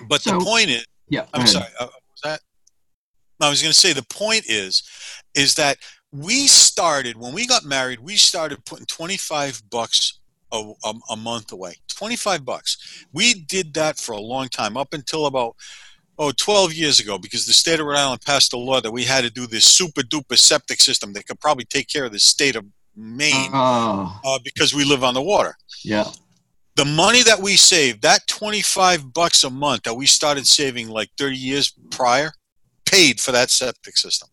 But 0.09 0.23
so, 0.23 0.39
the 0.39 0.45
point 0.45 0.71
is, 0.71 0.87
yeah. 1.09 1.27
I'm 1.33 1.47
sorry. 1.47 1.67
Uh, 1.79 1.87
was 1.87 2.21
that? 2.25 2.41
I 3.41 3.49
was 3.49 3.63
going 3.63 3.73
to 3.73 3.79
say 3.79 3.93
the 3.93 4.03
point 4.03 4.45
is, 4.49 4.83
is 5.35 5.55
that 5.55 5.79
we 6.13 6.47
started 6.47 7.17
when 7.17 7.33
we 7.33 7.47
got 7.47 7.65
married. 7.65 8.01
We 8.01 8.17
started 8.17 8.65
putting 8.65 8.87
25 8.87 9.63
bucks 9.71 10.21
a, 10.53 10.73
a, 10.85 10.95
a, 11.11 11.17
month 11.17 11.53
away. 11.53 11.75
25 11.89 12.45
bucks. 12.45 13.07
We 13.13 13.35
did 13.35 13.75
that 13.75 13.99
for 13.99 14.13
a 14.13 14.21
long 14.21 14.49
time 14.49 14.77
up 14.77 14.93
until 14.93 15.27
about 15.27 15.57
oh 16.19 16.33
12 16.37 16.75
years 16.75 17.01
ago 17.01 17.19
because 17.19 17.47
the 17.47 17.53
state 17.53 17.81
of 17.81 17.87
rhode 17.87 17.97
island 17.97 18.21
passed 18.21 18.53
a 18.53 18.59
law 18.59 18.81
that 18.81 18.93
we 18.93 19.05
had 19.05 19.25
to 19.25 19.31
do 19.31 19.47
this 19.47 19.65
super 19.65 20.03
duper 20.03 20.37
septic 20.37 20.81
system 20.81 21.13
that 21.15 21.27
could 21.27 21.41
probably 21.41 21.65
take 21.65 21.89
care 21.89 22.05
of 22.05 22.13
the 22.13 22.21
state 22.21 22.55
of 22.55 22.65
maine 22.95 23.51
uh, 23.53 24.13
uh, 24.25 24.39
because 24.45 24.75
we 24.75 24.85
live 24.85 25.03
on 25.03 25.15
the 25.15 25.23
water. 25.23 25.57
Yeah. 25.83 26.05
The 26.77 26.85
money 26.85 27.23
that 27.23 27.41
we 27.41 27.57
saved 27.57 28.03
that 28.03 28.27
25 28.29 29.13
bucks 29.13 29.45
a 29.45 29.51
month 29.51 29.83
that 29.83 29.95
we 29.95 30.07
started 30.07 30.47
saving 30.47 30.89
like 30.89 31.11
30 31.19 31.37
years 31.37 31.73
prior 31.91 32.33
paid 32.87 33.21
for 33.21 33.33
that 33.33 33.51
septic 33.51 33.97
system. 33.97 34.29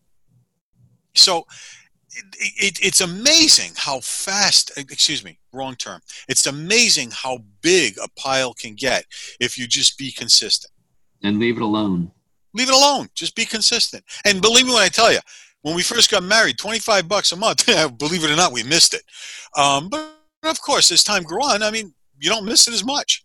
So 1.14 1.46
it, 2.12 2.34
it, 2.38 2.84
it's 2.84 3.00
amazing 3.00 3.72
how 3.76 4.00
fast 4.00 4.72
excuse 4.76 5.24
me 5.24 5.38
wrong 5.52 5.74
term. 5.74 6.00
It's 6.28 6.46
amazing 6.46 7.10
how 7.12 7.38
big 7.62 7.96
a 8.02 8.08
pile 8.18 8.54
can 8.54 8.74
get 8.74 9.04
if 9.40 9.58
you 9.58 9.66
just 9.66 9.98
be 9.98 10.12
consistent. 10.12 10.72
And 11.22 11.38
leave 11.38 11.56
it 11.56 11.62
alone. 11.62 12.10
Leave 12.54 12.68
it 12.68 12.74
alone. 12.74 13.08
Just 13.14 13.36
be 13.36 13.44
consistent. 13.44 14.04
And 14.24 14.40
believe 14.40 14.66
me 14.66 14.72
when 14.72 14.82
i 14.82 14.88
tell 14.88 15.12
you 15.12 15.20
when 15.62 15.74
we 15.74 15.82
first 15.82 16.10
got 16.10 16.22
married 16.22 16.56
25 16.56 17.06
bucks 17.06 17.32
a 17.32 17.36
month 17.36 17.66
believe 17.98 18.24
it 18.24 18.30
or 18.30 18.36
not 18.36 18.52
we 18.52 18.62
missed 18.62 18.94
it. 18.94 19.02
Um, 19.56 19.88
but 19.88 20.16
of 20.44 20.60
course 20.60 20.90
as 20.90 21.04
time 21.04 21.22
grew 21.22 21.42
on 21.42 21.62
i 21.62 21.70
mean 21.70 21.92
you 22.18 22.30
don't 22.30 22.44
miss 22.44 22.68
it 22.68 22.74
as 22.74 22.84
much. 22.84 23.24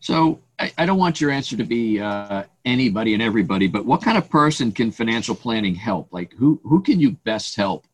So 0.00 0.40
I, 0.58 0.72
I 0.78 0.86
don't 0.86 0.98
want 0.98 1.20
your 1.20 1.30
answer 1.30 1.56
to 1.56 1.64
be 1.64 2.00
uh, 2.00 2.44
anybody 2.64 3.14
and 3.14 3.22
everybody, 3.22 3.66
but 3.66 3.84
what 3.84 4.02
kind 4.02 4.16
of 4.16 4.28
person 4.30 4.72
can 4.72 4.90
financial 4.90 5.34
planning 5.34 5.74
help? 5.74 6.12
Like 6.12 6.32
who 6.34 6.60
who 6.64 6.82
can 6.82 7.00
you 7.00 7.12
best 7.12 7.56
help 7.56 7.86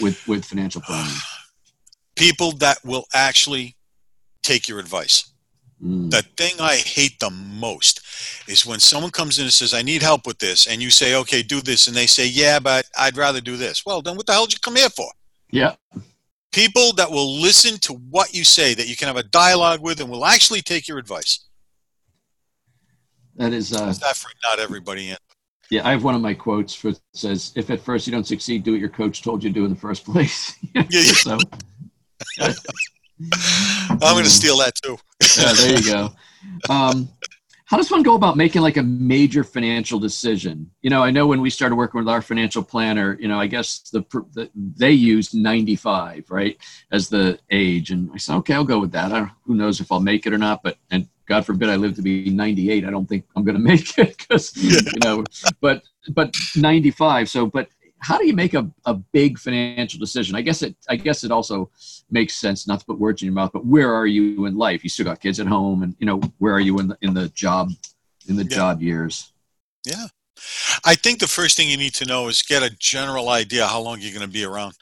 with 0.00 0.26
with 0.28 0.44
financial 0.44 0.82
planning? 0.82 1.12
People 2.16 2.52
that 2.52 2.78
will 2.84 3.06
actually 3.14 3.76
take 4.42 4.68
your 4.68 4.78
advice. 4.78 5.32
Mm. 5.82 6.10
The 6.10 6.22
thing 6.36 6.60
I 6.60 6.76
hate 6.76 7.18
the 7.18 7.30
most 7.30 8.02
is 8.46 8.66
when 8.66 8.80
someone 8.80 9.10
comes 9.10 9.38
in 9.38 9.44
and 9.44 9.52
says, 9.52 9.72
I 9.72 9.82
need 9.82 10.02
help 10.02 10.26
with 10.26 10.38
this, 10.38 10.66
and 10.66 10.82
you 10.82 10.90
say, 10.90 11.14
okay, 11.16 11.42
do 11.42 11.60
this, 11.60 11.86
and 11.86 11.96
they 11.96 12.06
say, 12.06 12.26
yeah, 12.26 12.58
but 12.58 12.86
I'd 12.98 13.16
rather 13.16 13.40
do 13.40 13.56
this. 13.56 13.86
Well, 13.86 14.02
then 14.02 14.16
what 14.16 14.26
the 14.26 14.32
hell 14.32 14.44
did 14.44 14.54
you 14.54 14.58
come 14.60 14.76
here 14.76 14.90
for? 14.90 15.10
Yeah. 15.50 15.76
People 16.52 16.92
that 16.94 17.10
will 17.10 17.40
listen 17.40 17.78
to 17.80 17.94
what 17.94 18.34
you 18.34 18.44
say, 18.44 18.74
that 18.74 18.88
you 18.88 18.96
can 18.96 19.06
have 19.06 19.16
a 19.16 19.22
dialogue 19.22 19.80
with, 19.80 20.00
and 20.00 20.10
will 20.10 20.26
actually 20.26 20.60
take 20.60 20.86
your 20.86 20.98
advice. 20.98 21.46
That 23.40 23.54
is. 23.54 23.72
Uh, 23.72 23.86
not 23.86 24.16
for 24.16 24.30
not 24.44 24.58
everybody 24.58 25.08
in. 25.08 25.16
Yeah, 25.70 25.88
I 25.88 25.92
have 25.92 26.04
one 26.04 26.14
of 26.14 26.20
my 26.20 26.34
quotes 26.34 26.74
for 26.74 26.92
says, 27.14 27.52
"If 27.56 27.70
at 27.70 27.80
first 27.80 28.06
you 28.06 28.12
don't 28.12 28.26
succeed, 28.26 28.64
do 28.64 28.72
what 28.72 28.80
your 28.80 28.90
coach 28.90 29.22
told 29.22 29.42
you 29.42 29.48
to 29.48 29.54
do 29.54 29.64
in 29.64 29.70
the 29.70 29.80
first 29.80 30.04
place." 30.04 30.58
yeah, 30.74 30.84
yeah. 30.90 31.02
so, 31.24 31.38
I'm 33.88 33.98
going 33.98 34.24
to 34.24 34.30
steal 34.30 34.58
that 34.58 34.74
too. 34.84 34.98
yeah, 35.38 35.54
there 35.54 35.78
you 35.78 35.90
go. 35.90 36.10
Um, 36.68 37.08
how 37.64 37.78
does 37.78 37.90
one 37.90 38.02
go 38.02 38.14
about 38.14 38.36
making 38.36 38.60
like 38.60 38.76
a 38.76 38.82
major 38.82 39.44
financial 39.44 40.00
decision 40.00 40.68
you 40.82 40.90
know 40.90 41.04
i 41.04 41.10
know 41.10 41.28
when 41.28 41.40
we 41.40 41.48
started 41.48 41.76
working 41.76 42.00
with 42.00 42.08
our 42.08 42.20
financial 42.20 42.64
planner 42.64 43.16
you 43.20 43.28
know 43.28 43.38
i 43.38 43.46
guess 43.46 43.88
the, 43.92 44.00
the 44.32 44.50
they 44.54 44.90
used 44.90 45.34
95 45.34 46.28
right 46.30 46.58
as 46.90 47.08
the 47.08 47.38
age 47.52 47.92
and 47.92 48.10
i 48.12 48.16
said 48.16 48.34
okay 48.38 48.54
i'll 48.54 48.64
go 48.64 48.80
with 48.80 48.90
that 48.90 49.12
who 49.44 49.54
knows 49.54 49.80
if 49.80 49.92
i'll 49.92 50.00
make 50.00 50.26
it 50.26 50.32
or 50.32 50.38
not 50.38 50.64
but 50.64 50.78
and 50.90 51.06
god 51.30 51.46
forbid 51.46 51.68
i 51.68 51.76
live 51.76 51.94
to 51.94 52.02
be 52.02 52.28
98 52.28 52.84
i 52.84 52.90
don't 52.90 53.08
think 53.08 53.24
i'm 53.36 53.44
going 53.44 53.56
to 53.60 53.62
make 53.62 53.98
it 53.98 54.16
because 54.18 54.56
you 54.56 54.80
know 55.04 55.24
but 55.60 55.82
but 56.10 56.34
95 56.56 57.28
so 57.28 57.46
but 57.46 57.68
how 58.00 58.18
do 58.18 58.26
you 58.26 58.32
make 58.32 58.54
a, 58.54 58.68
a 58.86 58.94
big 58.94 59.38
financial 59.38 60.00
decision? 60.00 60.34
I 60.34 60.40
guess 60.40 60.62
it 60.62 60.74
I 60.88 60.96
guess 60.96 61.22
it 61.22 61.30
also 61.30 61.70
makes 62.10 62.34
sense 62.34 62.66
not 62.66 62.80
to 62.80 62.86
put 62.86 62.98
words 62.98 63.22
in 63.22 63.26
your 63.26 63.34
mouth, 63.34 63.50
but 63.52 63.66
where 63.66 63.94
are 63.94 64.06
you 64.06 64.46
in 64.46 64.56
life? 64.56 64.82
You 64.82 64.90
still 64.90 65.04
got 65.04 65.20
kids 65.20 65.38
at 65.38 65.46
home 65.46 65.82
and 65.82 65.94
you 65.98 66.06
know, 66.06 66.20
where 66.38 66.54
are 66.54 66.60
you 66.60 66.78
in 66.80 66.88
the 66.88 66.98
in 67.02 67.14
the 67.14 67.28
job 67.28 67.70
in 68.26 68.36
the 68.36 68.44
yeah. 68.44 68.56
job 68.56 68.82
years? 68.82 69.32
Yeah. 69.84 70.06
I 70.86 70.94
think 70.94 71.18
the 71.20 71.26
first 71.26 71.56
thing 71.56 71.68
you 71.68 71.76
need 71.76 71.94
to 71.94 72.06
know 72.06 72.28
is 72.28 72.40
get 72.40 72.62
a 72.62 72.70
general 72.70 73.28
idea 73.28 73.66
how 73.66 73.80
long 73.80 74.00
you're 74.00 74.14
going 74.14 74.26
to 74.26 74.32
be 74.32 74.44
around. 74.44 74.74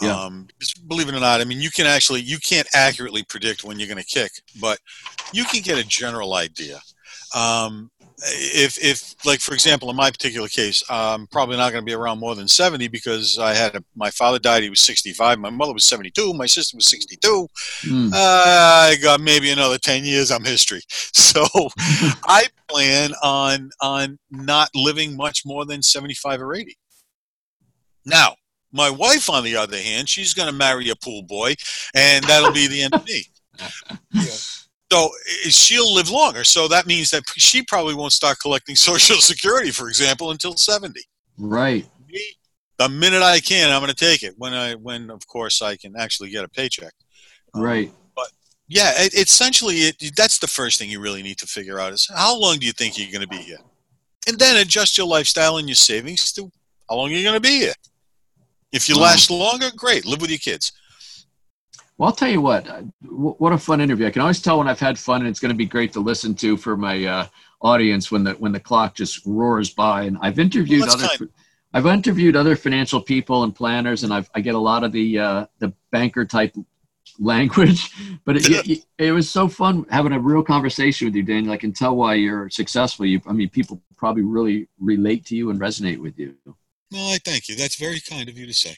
Yeah. 0.00 0.18
Um, 0.18 0.48
believe 0.86 1.08
it 1.08 1.14
or 1.14 1.20
not, 1.20 1.40
I 1.40 1.44
mean, 1.44 1.60
you 1.60 1.70
can 1.70 1.86
actually 1.86 2.20
you 2.20 2.38
can't 2.38 2.68
accurately 2.74 3.24
predict 3.24 3.64
when 3.64 3.78
you're 3.78 3.88
going 3.88 4.02
to 4.02 4.04
kick, 4.04 4.30
but 4.60 4.78
you 5.32 5.44
can 5.44 5.60
get 5.62 5.78
a 5.78 5.84
general 5.84 6.34
idea. 6.34 6.80
Um, 7.34 7.90
if 8.20 8.78
if 8.82 9.14
like 9.24 9.40
for 9.40 9.54
example 9.54 9.90
in 9.90 9.96
my 9.96 10.10
particular 10.10 10.48
case 10.48 10.82
i'm 10.90 11.26
probably 11.28 11.56
not 11.56 11.70
going 11.70 11.82
to 11.82 11.86
be 11.86 11.94
around 11.94 12.18
more 12.18 12.34
than 12.34 12.48
70 12.48 12.88
because 12.88 13.38
i 13.38 13.54
had 13.54 13.76
a, 13.76 13.84
my 13.94 14.10
father 14.10 14.38
died 14.38 14.62
he 14.62 14.70
was 14.70 14.80
65 14.80 15.38
my 15.38 15.50
mother 15.50 15.72
was 15.72 15.84
72 15.84 16.34
my 16.34 16.46
sister 16.46 16.76
was 16.76 16.86
62 16.86 17.48
mm. 17.84 18.12
uh, 18.12 18.16
i 18.16 18.96
got 19.00 19.20
maybe 19.20 19.50
another 19.50 19.78
10 19.78 20.04
years 20.04 20.30
i'm 20.30 20.44
history 20.44 20.80
so 20.88 21.44
i 22.24 22.44
plan 22.68 23.12
on 23.22 23.70
on 23.80 24.18
not 24.30 24.68
living 24.74 25.16
much 25.16 25.42
more 25.46 25.64
than 25.64 25.82
75 25.82 26.42
or 26.42 26.54
80 26.54 26.76
now 28.04 28.34
my 28.72 28.90
wife 28.90 29.30
on 29.30 29.44
the 29.44 29.56
other 29.56 29.78
hand 29.78 30.08
she's 30.08 30.34
going 30.34 30.48
to 30.48 30.54
marry 30.54 30.88
a 30.90 30.96
pool 30.96 31.22
boy 31.22 31.54
and 31.94 32.24
that'll 32.24 32.52
be 32.52 32.66
the 32.68 32.82
end 32.82 32.94
of 32.94 33.04
me 33.06 33.24
yeah. 34.12 34.34
So 34.90 35.10
she'll 35.42 35.94
live 35.94 36.10
longer. 36.10 36.44
So 36.44 36.66
that 36.68 36.86
means 36.86 37.10
that 37.10 37.22
she 37.36 37.62
probably 37.62 37.94
won't 37.94 38.12
start 38.12 38.38
collecting 38.40 38.76
Social 38.76 39.16
Security, 39.16 39.70
for 39.70 39.88
example, 39.88 40.30
until 40.30 40.56
70. 40.56 41.00
Right. 41.36 41.86
Me, 42.08 42.24
the 42.78 42.88
minute 42.88 43.22
I 43.22 43.40
can, 43.40 43.70
I'm 43.70 43.80
going 43.80 43.92
to 43.92 43.96
take 43.96 44.22
it. 44.22 44.34
When 44.38 44.54
I, 44.54 44.74
when 44.74 45.10
of 45.10 45.26
course 45.26 45.60
I 45.60 45.76
can 45.76 45.94
actually 45.96 46.30
get 46.30 46.44
a 46.44 46.48
paycheck. 46.48 46.92
Um, 47.54 47.62
right. 47.62 47.88
Um, 47.88 47.94
but 48.16 48.28
yeah, 48.66 48.92
it, 48.96 49.14
essentially, 49.14 49.76
it, 49.76 50.16
that's 50.16 50.38
the 50.38 50.46
first 50.46 50.78
thing 50.78 50.90
you 50.90 51.00
really 51.00 51.22
need 51.22 51.38
to 51.38 51.46
figure 51.46 51.80
out 51.80 51.92
is 51.92 52.08
how 52.14 52.38
long 52.38 52.58
do 52.58 52.66
you 52.66 52.72
think 52.72 52.98
you're 52.98 53.12
going 53.12 53.28
to 53.28 53.28
be 53.28 53.42
here, 53.42 53.58
and 54.26 54.38
then 54.38 54.56
adjust 54.56 54.96
your 54.96 55.06
lifestyle 55.06 55.58
and 55.58 55.68
your 55.68 55.76
savings 55.76 56.32
to 56.32 56.50
how 56.88 56.96
long 56.96 57.10
you're 57.10 57.22
going 57.22 57.34
to 57.34 57.40
be 57.40 57.58
here. 57.60 57.74
If 58.72 58.88
you 58.88 58.98
last 58.98 59.30
longer, 59.30 59.66
great. 59.74 60.04
Live 60.04 60.20
with 60.20 60.30
your 60.30 60.38
kids. 60.38 60.72
Well, 61.96 62.08
I'll 62.08 62.14
tell 62.14 62.30
you 62.30 62.40
what. 62.40 62.68
Uh, 62.68 62.82
what 63.02 63.52
a 63.52 63.58
fun 63.58 63.80
interview! 63.80 64.06
I 64.06 64.10
can 64.10 64.22
always 64.22 64.40
tell 64.40 64.58
when 64.58 64.68
I've 64.68 64.78
had 64.78 64.98
fun, 64.98 65.20
and 65.20 65.28
it's 65.28 65.40
going 65.40 65.52
to 65.52 65.56
be 65.56 65.66
great 65.66 65.92
to 65.94 66.00
listen 66.00 66.34
to 66.36 66.56
for 66.56 66.76
my 66.76 67.04
uh, 67.04 67.26
audience 67.60 68.12
when 68.12 68.22
the 68.24 68.32
when 68.34 68.52
the 68.52 68.60
clock 68.60 68.94
just 68.94 69.24
roars 69.26 69.70
by. 69.70 70.04
And 70.04 70.16
I've 70.20 70.38
interviewed 70.38 70.82
well, 70.82 70.92
other. 70.92 71.08
Kind. 71.08 71.30
I've 71.74 71.86
interviewed 71.86 72.36
other 72.36 72.56
financial 72.56 73.00
people 73.00 73.42
and 73.44 73.54
planners, 73.54 74.04
and 74.04 74.12
I've, 74.12 74.30
I 74.34 74.40
get 74.40 74.54
a 74.54 74.58
lot 74.58 74.84
of 74.84 74.92
the 74.92 75.18
uh, 75.18 75.46
the 75.58 75.72
banker 75.90 76.24
type 76.24 76.54
language. 77.18 77.90
But 78.24 78.36
it, 78.36 78.68
it, 78.68 78.84
it, 78.98 79.12
was 79.12 79.30
so 79.30 79.48
fun 79.48 79.86
having 79.88 80.12
a 80.12 80.20
real 80.20 80.42
conversation 80.42 81.06
with 81.06 81.14
you, 81.14 81.22
Daniel. 81.22 81.50
I 81.50 81.56
can 81.56 81.72
tell 81.72 81.96
why 81.96 82.14
you're 82.14 82.50
successful. 82.50 83.06
You, 83.06 83.22
I 83.26 83.32
mean, 83.32 83.48
people 83.48 83.80
probably 83.96 84.22
really 84.22 84.68
relate 84.78 85.24
to 85.26 85.36
you 85.36 85.48
and 85.48 85.58
resonate 85.58 85.98
with 85.98 86.18
you. 86.18 86.34
Well, 86.90 87.12
I 87.12 87.18
thank 87.24 87.48
you. 87.48 87.56
That's 87.56 87.76
very 87.76 88.00
kind 88.00 88.28
of 88.28 88.38
you 88.38 88.46
to 88.46 88.54
say. 88.54 88.76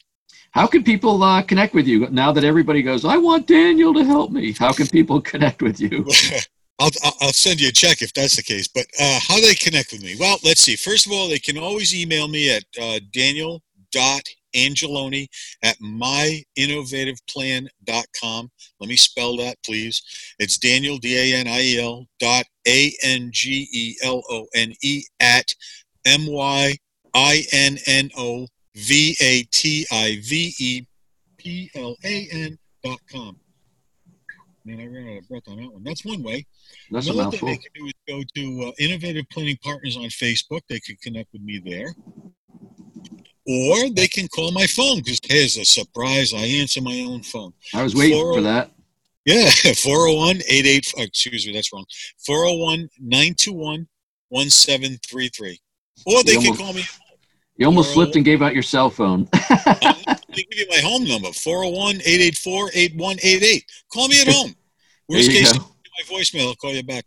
How 0.52 0.66
can 0.66 0.82
people 0.82 1.22
uh, 1.22 1.42
connect 1.42 1.74
with 1.74 1.86
you 1.86 2.08
now 2.10 2.32
that 2.32 2.42
everybody 2.42 2.82
goes, 2.82 3.04
I 3.04 3.16
want 3.16 3.46
Daniel 3.46 3.94
to 3.94 4.04
help 4.04 4.32
me? 4.32 4.52
How 4.52 4.72
can 4.72 4.88
people 4.88 5.20
connect 5.32 5.62
with 5.62 5.80
you? 5.80 6.06
I'll, 6.80 6.90
I'll 7.20 7.32
send 7.32 7.60
you 7.60 7.68
a 7.68 7.72
check 7.72 8.00
if 8.00 8.14
that's 8.14 8.36
the 8.36 8.42
case. 8.42 8.66
But 8.66 8.86
uh, 8.98 9.20
how 9.28 9.36
do 9.36 9.42
they 9.42 9.54
connect 9.54 9.92
with 9.92 10.02
me? 10.02 10.16
Well, 10.18 10.38
let's 10.42 10.62
see. 10.62 10.76
First 10.76 11.06
of 11.06 11.12
all, 11.12 11.28
they 11.28 11.38
can 11.38 11.58
always 11.58 11.94
email 11.94 12.26
me 12.26 12.56
at 12.56 12.64
uh, 12.80 13.00
daniel.hughes 13.12 14.36
Angelone 14.54 15.26
at 15.62 15.76
myinnovativeplan.com. 15.78 18.50
Let 18.80 18.88
me 18.88 18.96
spell 18.96 19.36
that, 19.38 19.56
please. 19.64 20.02
It's 20.38 20.58
Daniel, 20.58 20.98
D 20.98 21.16
A 21.16 21.34
N 21.38 21.48
I 21.48 21.60
E 21.60 21.80
L, 21.80 22.06
dot 22.18 22.44
A 22.66 22.92
N 23.02 23.30
G 23.32 23.66
E 23.72 23.96
L 24.02 24.22
O 24.30 24.46
N 24.54 24.74
E 24.82 25.04
at 25.20 25.54
M 26.04 26.26
Y 26.26 26.76
I 27.14 27.44
N 27.52 27.78
N 27.86 28.10
O 28.16 28.46
V 28.74 29.16
A 29.20 29.42
T 29.44 29.86
I 29.90 30.20
V 30.22 30.54
E 30.58 30.86
P 31.36 31.70
L 31.74 31.96
A 32.04 32.28
N 32.32 32.58
dot 32.84 33.00
com. 33.10 33.38
Man, 34.64 34.80
I 34.80 34.86
ran 34.86 35.08
out 35.08 35.22
of 35.22 35.28
breath 35.28 35.42
on 35.48 35.56
that 35.56 35.72
one. 35.72 35.82
That's 35.82 36.04
one 36.04 36.22
way. 36.22 36.46
That's 36.90 37.08
a 37.08 37.12
Another 37.12 37.36
thing 37.36 37.46
they 37.46 37.56
can 37.56 37.72
do 37.74 37.86
is 37.86 37.92
go 38.06 38.22
to 38.34 38.68
uh, 38.68 38.72
Innovative 38.78 39.24
Planning 39.32 39.56
Partners 39.62 39.96
on 39.96 40.04
Facebook. 40.04 40.60
They 40.68 40.80
can 40.80 40.96
connect 41.02 41.32
with 41.32 41.42
me 41.42 41.60
there. 41.64 41.94
Or 43.46 43.90
they 43.90 44.06
can 44.06 44.28
call 44.28 44.52
my 44.52 44.66
phone 44.66 44.98
because 44.98 45.18
here's 45.24 45.56
a 45.56 45.64
surprise. 45.64 46.34
I 46.34 46.40
answer 46.40 46.82
my 46.82 47.04
own 47.08 47.22
phone. 47.22 47.52
I 47.74 47.82
was 47.82 47.94
waiting 47.94 48.18
for 48.18 48.42
that. 48.42 48.70
Yeah, 49.24 49.50
401 49.74 50.42
88. 50.48 50.92
Excuse 50.98 51.46
me, 51.46 51.52
that's 51.54 51.72
wrong. 51.72 51.86
401 52.26 52.88
921 53.00 53.88
1733. 54.28 55.60
Or 56.06 56.22
they 56.22 56.36
can 56.36 56.56
call 56.56 56.72
me. 56.72 56.84
You 57.60 57.66
almost 57.66 57.90
Or- 57.90 57.92
slipped 57.94 58.16
and 58.16 58.24
gave 58.24 58.40
out 58.42 58.54
your 58.54 58.62
cell 58.64 58.90
phone. 58.90 59.28
They 60.32 60.44
give 60.44 60.60
you 60.60 60.66
my 60.70 60.78
home 60.78 61.02
number 61.04 61.32
401 61.32 61.96
884 62.06 62.70
8188. 62.72 63.64
Call 63.92 64.06
me 64.08 64.20
at 64.20 64.28
home. 64.28 64.54
There 65.08 65.18
Worst 65.18 65.28
you 65.32 65.38
case, 65.40 65.52
go. 65.52 65.58
my 65.58 66.16
voicemail. 66.16 66.46
I'll 66.48 66.54
call 66.54 66.72
you 66.72 66.84
back. 66.84 67.04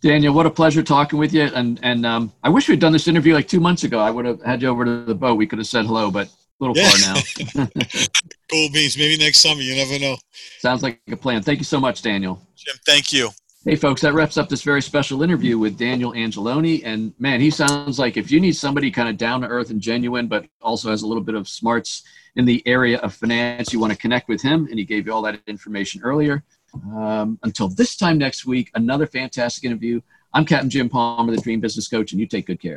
Daniel, 0.00 0.32
what 0.32 0.46
a 0.46 0.50
pleasure 0.50 0.80
talking 0.84 1.18
with 1.18 1.34
you. 1.34 1.42
And 1.42 1.80
and 1.82 2.06
um, 2.06 2.32
I 2.44 2.48
wish 2.48 2.68
we'd 2.68 2.78
done 2.78 2.92
this 2.92 3.08
interview 3.08 3.34
like 3.34 3.48
two 3.48 3.58
months 3.58 3.82
ago. 3.82 3.98
I 3.98 4.10
would 4.12 4.24
have 4.26 4.40
had 4.42 4.62
you 4.62 4.68
over 4.68 4.84
to 4.84 5.04
the 5.04 5.14
boat. 5.14 5.34
We 5.34 5.48
could 5.48 5.58
have 5.58 5.66
said 5.66 5.86
hello, 5.86 6.08
but 6.08 6.28
a 6.28 6.64
little 6.64 6.76
Yeah. 6.76 6.88
far 6.88 7.14
now. 7.56 7.66
Cool 8.48 8.68
beans. 8.72 8.96
Maybe 8.96 9.16
next 9.18 9.40
summer. 9.40 9.60
You 9.60 9.74
never 9.74 9.98
know. 9.98 10.16
Sounds 10.60 10.84
like 10.84 11.00
a 11.10 11.16
plan. 11.16 11.42
Thank 11.42 11.58
you 11.58 11.64
so 11.64 11.80
much, 11.80 12.00
Daniel. 12.00 12.40
Jim, 12.54 12.76
thank 12.86 13.12
you. 13.12 13.28
Hey, 13.68 13.74
folks, 13.74 14.00
that 14.02 14.14
wraps 14.14 14.36
up 14.36 14.48
this 14.48 14.62
very 14.62 14.80
special 14.80 15.24
interview 15.24 15.58
with 15.58 15.76
Daniel 15.76 16.12
Angelone. 16.12 16.82
And 16.84 17.12
man, 17.18 17.40
he 17.40 17.50
sounds 17.50 17.98
like 17.98 18.16
if 18.16 18.30
you 18.30 18.38
need 18.38 18.54
somebody 18.54 18.92
kind 18.92 19.08
of 19.08 19.16
down 19.16 19.40
to 19.40 19.48
earth 19.48 19.70
and 19.70 19.80
genuine, 19.80 20.28
but 20.28 20.46
also 20.62 20.88
has 20.88 21.02
a 21.02 21.06
little 21.08 21.22
bit 21.22 21.34
of 21.34 21.48
smarts 21.48 22.04
in 22.36 22.44
the 22.44 22.62
area 22.64 22.98
of 22.98 23.12
finance, 23.12 23.72
you 23.72 23.80
want 23.80 23.92
to 23.92 23.98
connect 23.98 24.28
with 24.28 24.40
him. 24.40 24.68
And 24.70 24.78
he 24.78 24.84
gave 24.84 25.04
you 25.04 25.12
all 25.12 25.22
that 25.22 25.40
information 25.48 26.00
earlier. 26.04 26.44
Um, 26.94 27.40
until 27.42 27.66
this 27.66 27.96
time 27.96 28.18
next 28.18 28.46
week, 28.46 28.70
another 28.76 29.04
fantastic 29.04 29.64
interview. 29.64 30.00
I'm 30.32 30.44
Captain 30.44 30.70
Jim 30.70 30.88
Palmer, 30.88 31.34
the 31.34 31.42
Dream 31.42 31.58
Business 31.58 31.88
Coach, 31.88 32.12
and 32.12 32.20
you 32.20 32.28
take 32.28 32.46
good 32.46 32.62
care. 32.62 32.76